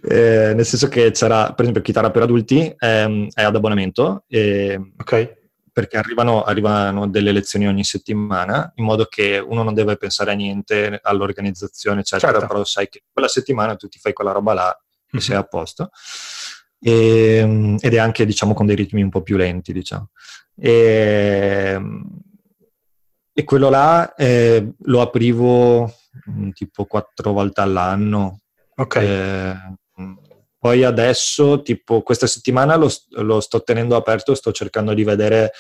[0.09, 4.23] eh, nel senso che c'era, per esempio, chitarra per adulti ehm, è ad abbonamento.
[4.29, 5.41] E, ok
[5.73, 10.35] perché arrivano, arrivano, delle lezioni ogni settimana, in modo che uno non deve pensare a
[10.35, 12.47] niente all'organizzazione, eccetera, certo.
[12.47, 15.25] però sai che quella settimana tu ti fai quella roba là e mm-hmm.
[15.25, 15.91] sei a posto.
[16.79, 20.11] E, ehm, ed è anche, diciamo, con dei ritmi un po' più lenti, diciamo.
[20.55, 22.21] E, ehm,
[23.33, 25.91] e quello là eh, lo aprivo
[26.31, 28.41] mm, tipo quattro volte all'anno.
[28.77, 28.97] Ok.
[28.97, 29.57] Eh,
[30.63, 35.51] poi adesso, tipo questa settimana lo, lo sto tenendo aperto, sto cercando di vedere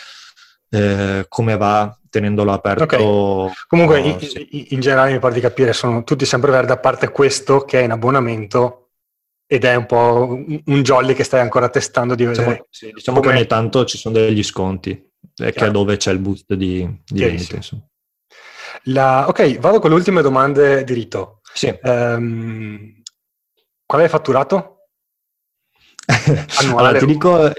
[0.71, 2.85] eh, come va tenendolo aperto.
[2.85, 3.53] Okay.
[3.67, 4.75] Comunque, oh, in, sì.
[4.75, 7.83] in, generale mi pare di capire, sono tutti sempre verdi, a parte questo che è
[7.83, 8.91] in abbonamento
[9.45, 12.45] ed è un po' un, un jolly che stai ancora testando di vedere.
[12.45, 16.21] Diciamo, sì, diciamo che ogni tanto ci sono degli sconti, che è dove c'è il
[16.21, 17.61] boost di, di vendite.
[18.85, 21.41] La, ok, vado con le ultime domande di rito.
[21.53, 21.77] Sì.
[21.83, 23.03] Um,
[23.85, 24.72] qual è il fatturato?
[26.59, 27.53] Allora, ti dico,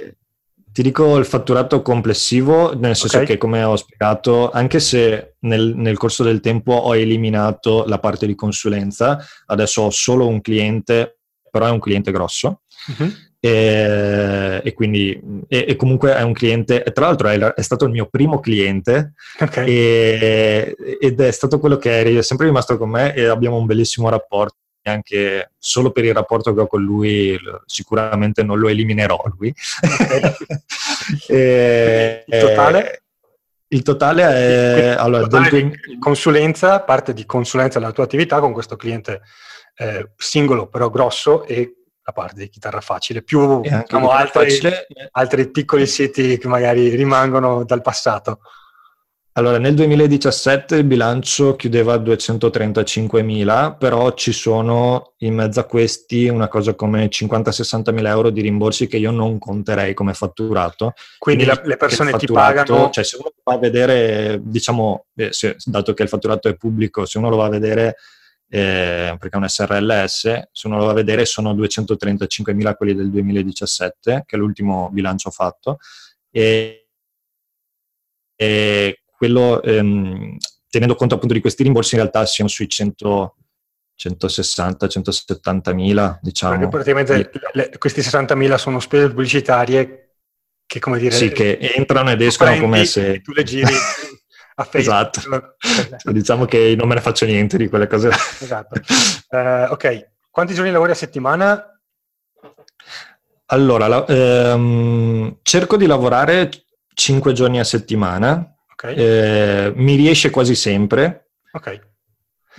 [0.73, 3.27] ti dico, il fatturato complessivo, nel senso okay.
[3.27, 8.25] che, come ho spiegato, anche se nel, nel, corso del tempo ho eliminato la parte
[8.25, 12.61] di consulenza, adesso ho solo un cliente, però è un cliente grosso.
[12.87, 13.11] Uh-huh.
[13.39, 17.91] E, e, quindi e, e, comunque è un cliente, tra l'altro è, è stato il
[17.91, 19.67] mio primo cliente okay.
[19.67, 24.07] e, ed è stato quello che è sempre rimasto con me e abbiamo un bellissimo
[24.07, 24.55] rapporto
[24.89, 29.53] anche solo per il rapporto che ho con lui, sicuramente non lo eliminerò lui.
[31.27, 33.03] E, il totale?
[33.67, 34.95] Il totale è...
[34.97, 35.99] allora, totale del...
[35.99, 39.21] consulenza, parte di consulenza della tua attività con questo cliente
[39.75, 44.59] eh, singolo però grosso e la parte di chitarra facile, più diciamo, altri,
[45.11, 48.41] altri piccoli siti che magari rimangono dal passato.
[49.35, 56.27] Allora, nel 2017 il bilancio chiudeva a 235.000, però ci sono in mezzo a questi
[56.27, 60.93] una cosa come 50-60 mila euro di rimborsi che io non conterei come fatturato.
[61.17, 62.91] Quindi, Quindi le persone ti pagano...
[62.91, 67.07] Cioè, se uno va a vedere, diciamo, eh, se, dato che il fatturato è pubblico,
[67.07, 67.95] se uno lo va a vedere,
[68.47, 73.09] eh, perché è un SRLS, se uno lo va a vedere sono 235.000 quelli del
[73.09, 75.79] 2017, che è l'ultimo bilancio fatto,
[76.29, 76.85] e,
[78.35, 80.35] e quello, ehm,
[80.69, 83.37] tenendo conto appunto di questi rimborsi, in realtà siamo sui 100,
[83.95, 86.67] 160, 170 mila, diciamo.
[86.67, 90.15] Perché praticamente le, questi 60 mila sono spese pubblicitarie
[90.65, 91.15] che, come dire...
[91.15, 93.21] Sì, che entrano ed escono come se...
[93.21, 93.71] Tu le giri
[94.55, 95.17] a Facebook.
[95.17, 96.11] Esatto.
[96.11, 98.09] diciamo che non me ne faccio niente di quelle cose.
[98.09, 98.81] esatto.
[99.29, 101.79] Uh, ok, quanti giorni lavori a settimana?
[103.45, 106.49] Allora, la, ehm, cerco di lavorare
[106.93, 108.95] 5 giorni a settimana, Okay.
[108.95, 111.29] Eh, mi riesce quasi sempre.
[111.51, 111.91] Ok.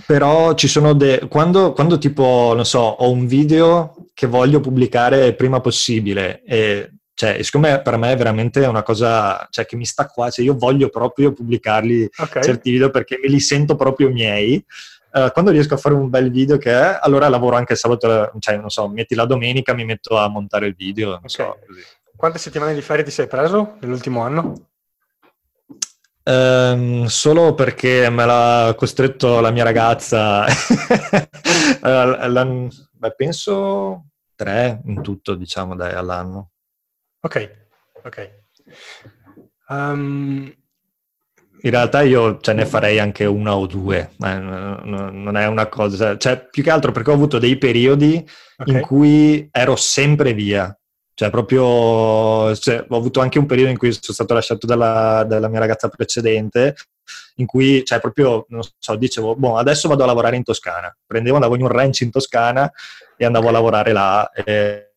[0.06, 5.34] Però ci sono de- quando, quando tipo, non so, ho un video che voglio pubblicare
[5.34, 10.06] prima possibile e cioè, siccome per me è veramente una cosa cioè, che mi sta
[10.06, 12.42] qua, cioè io voglio proprio pubblicarli okay.
[12.42, 14.64] certi video perché me li sento proprio miei.
[15.12, 18.32] Uh, quando riesco a fare un bel video che è, allora lavoro anche il sabato,
[18.40, 21.12] cioè non so, metti la domenica, mi metto a montare il video.
[21.12, 21.28] Okay.
[21.28, 21.56] So,
[22.16, 24.70] Quante settimane di ferie ti sei preso nell'ultimo anno?
[26.26, 30.46] Um, solo perché me l'ha costretto la mia ragazza.
[32.92, 36.50] beh, penso tre in tutto, diciamo, dai, all'anno.
[37.20, 37.66] Ok,
[38.02, 38.30] ok.
[39.68, 40.54] Um...
[41.64, 46.18] In realtà io ce ne farei anche una o due, eh, non è una cosa,
[46.18, 48.22] cioè più che altro perché ho avuto dei periodi
[48.58, 48.74] okay.
[48.74, 50.78] in cui ero sempre via,
[51.14, 55.48] cioè, proprio cioè, ho avuto anche un periodo in cui sono stato lasciato dalla, dalla
[55.48, 56.74] mia ragazza precedente,
[57.36, 60.94] in cui, cioè, proprio, non so, dicevo, boh, adesso vado a lavorare in Toscana.
[61.06, 62.70] Prendevo, andavo in un ranch in Toscana
[63.16, 64.28] e andavo a lavorare là.
[64.32, 64.94] E,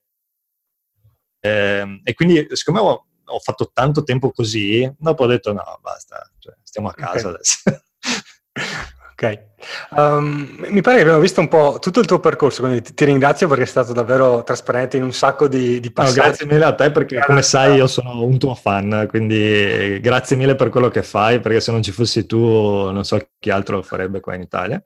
[1.40, 6.28] e, e quindi, siccome ho, ho, fatto tanto tempo così, dopo ho detto, no, basta,
[6.40, 7.34] cioè, stiamo a casa okay.
[7.34, 7.62] adesso.
[9.20, 9.40] Ok,
[9.96, 13.06] um, mi pare che abbiamo visto un po' tutto il tuo percorso, quindi ti, ti
[13.06, 16.18] ringrazio perché è stato davvero trasparente in un sacco di, di passaggi.
[16.20, 20.36] No, grazie mille a te perché come sai io sono un tuo fan, quindi grazie
[20.36, 23.78] mille per quello che fai perché se non ci fossi tu non so chi altro
[23.78, 24.84] lo farebbe qua in Italia.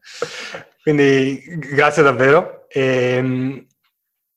[0.82, 1.44] Quindi
[1.74, 2.68] grazie davvero.
[2.70, 3.66] E, um,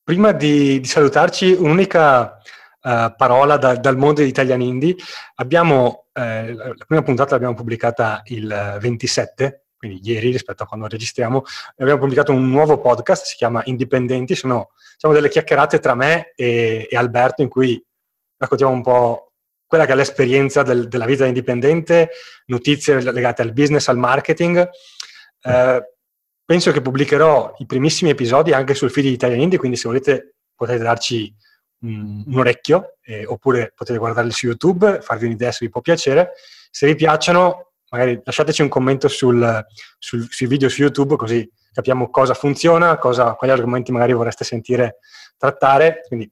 [0.02, 2.36] prima di, di, salutarci un'unica
[2.82, 4.96] uh, parola da, dal mondo di Italian Indie,
[5.36, 11.44] abbiamo, eh, la prima puntata l'abbiamo pubblicata il 27 quindi ieri rispetto a quando registriamo,
[11.76, 16.88] abbiamo pubblicato un nuovo podcast, si chiama Indipendenti, sono diciamo, delle chiacchierate tra me e,
[16.90, 17.82] e, Alberto in cui
[18.38, 19.32] raccontiamo un po'
[19.66, 22.10] quella che è l'esperienza del, della vita indipendente,
[22.46, 24.68] notizie legate al business, al marketing.
[25.42, 25.92] Eh,
[26.44, 30.36] penso che pubblicherò i primissimi episodi anche sul feed di Italian Indie, quindi se volete
[30.54, 31.34] potete darci
[31.80, 36.30] un, orecchio eh, oppure potete guardarli su YouTube, farvi un'idea se vi può piacere.
[36.70, 39.64] Se vi piacciono magari lasciateci un commento sul,
[39.98, 44.98] sul, sui video su YouTube così capiamo cosa funziona, cosa, quali argomenti magari vorreste sentire
[45.36, 46.02] trattare.
[46.06, 46.30] Quindi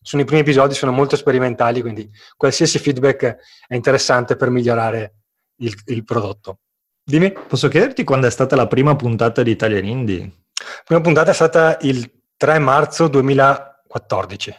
[0.00, 5.14] sono i primi episodi, sono molto sperimentali, quindi qualsiasi feedback è interessante per migliorare
[5.56, 6.60] il, il prodotto.
[7.02, 7.32] Dimmi.
[7.32, 10.20] Posso chiederti quando è stata la prima puntata di Italian Indie?
[10.20, 14.54] La prima puntata è stata il 3 marzo 2014,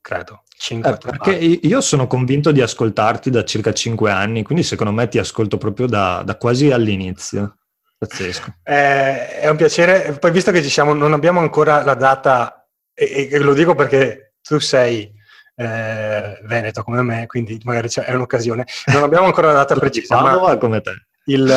[0.00, 0.42] credo.
[0.58, 5.06] 5 eh, perché io sono convinto di ascoltarti da circa 5 anni, quindi secondo me
[5.08, 7.58] ti ascolto proprio da, da quasi all'inizio.
[7.96, 8.54] Pazzesco.
[8.64, 10.16] Eh, è un piacere.
[10.18, 14.34] Poi visto che ci siamo, non abbiamo ancora la data, e, e lo dico perché
[14.42, 15.10] tu sei
[15.54, 18.66] eh, Veneto come me, quindi magari è un'occasione.
[18.86, 20.20] Non abbiamo ancora la data precisa.
[20.20, 21.06] Padova come te.
[21.26, 21.48] Il,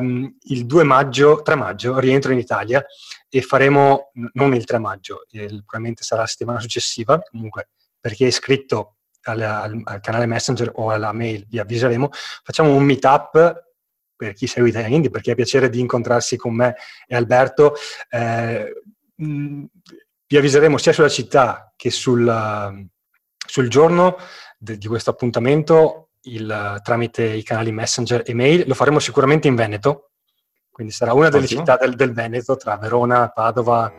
[0.00, 2.84] um, il 2 maggio, 3 maggio, rientro in Italia
[3.28, 7.68] e faremo, non il 3 maggio, il, probabilmente sarà la settimana successiva, comunque
[8.00, 12.10] per chi è iscritto al, al, al, canale Messenger o alla mail vi avviseremo,
[12.42, 13.66] facciamo un meetup
[14.16, 16.74] per chi segue Italian Indie, perché ha piacere di incontrarsi con me
[17.06, 17.74] e Alberto.
[18.10, 18.82] Eh,
[19.14, 19.64] mh,
[20.26, 22.88] vi avviseremo sia sulla città che sul,
[23.46, 24.16] sul giorno
[24.58, 28.64] de, di questo appuntamento il, tramite i canali Messenger e mail.
[28.66, 30.10] Lo faremo sicuramente in Veneto,
[30.70, 31.60] quindi sarà una delle Ottimo.
[31.60, 33.92] città del, del, Veneto tra Verona, Padova,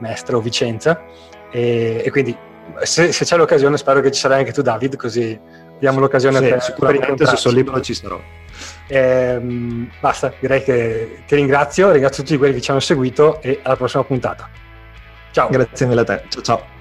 [0.00, 1.04] Mestre o Vicenza.
[1.50, 2.36] E, e quindi
[2.82, 5.38] se, se, c'è l'occasione spero che ci sarai anche tu David, così
[5.74, 8.20] abbiamo l'occasione sì, per, sicuramente se sono libero ci sarò.
[8.88, 13.76] Ehm, basta, direi che ti ringrazio, ringrazio tutti quelli che ci hanno seguito e alla
[13.76, 14.48] prossima puntata.
[15.30, 15.48] Ciao.
[15.48, 16.73] Grazie mille a te, ciao ciao.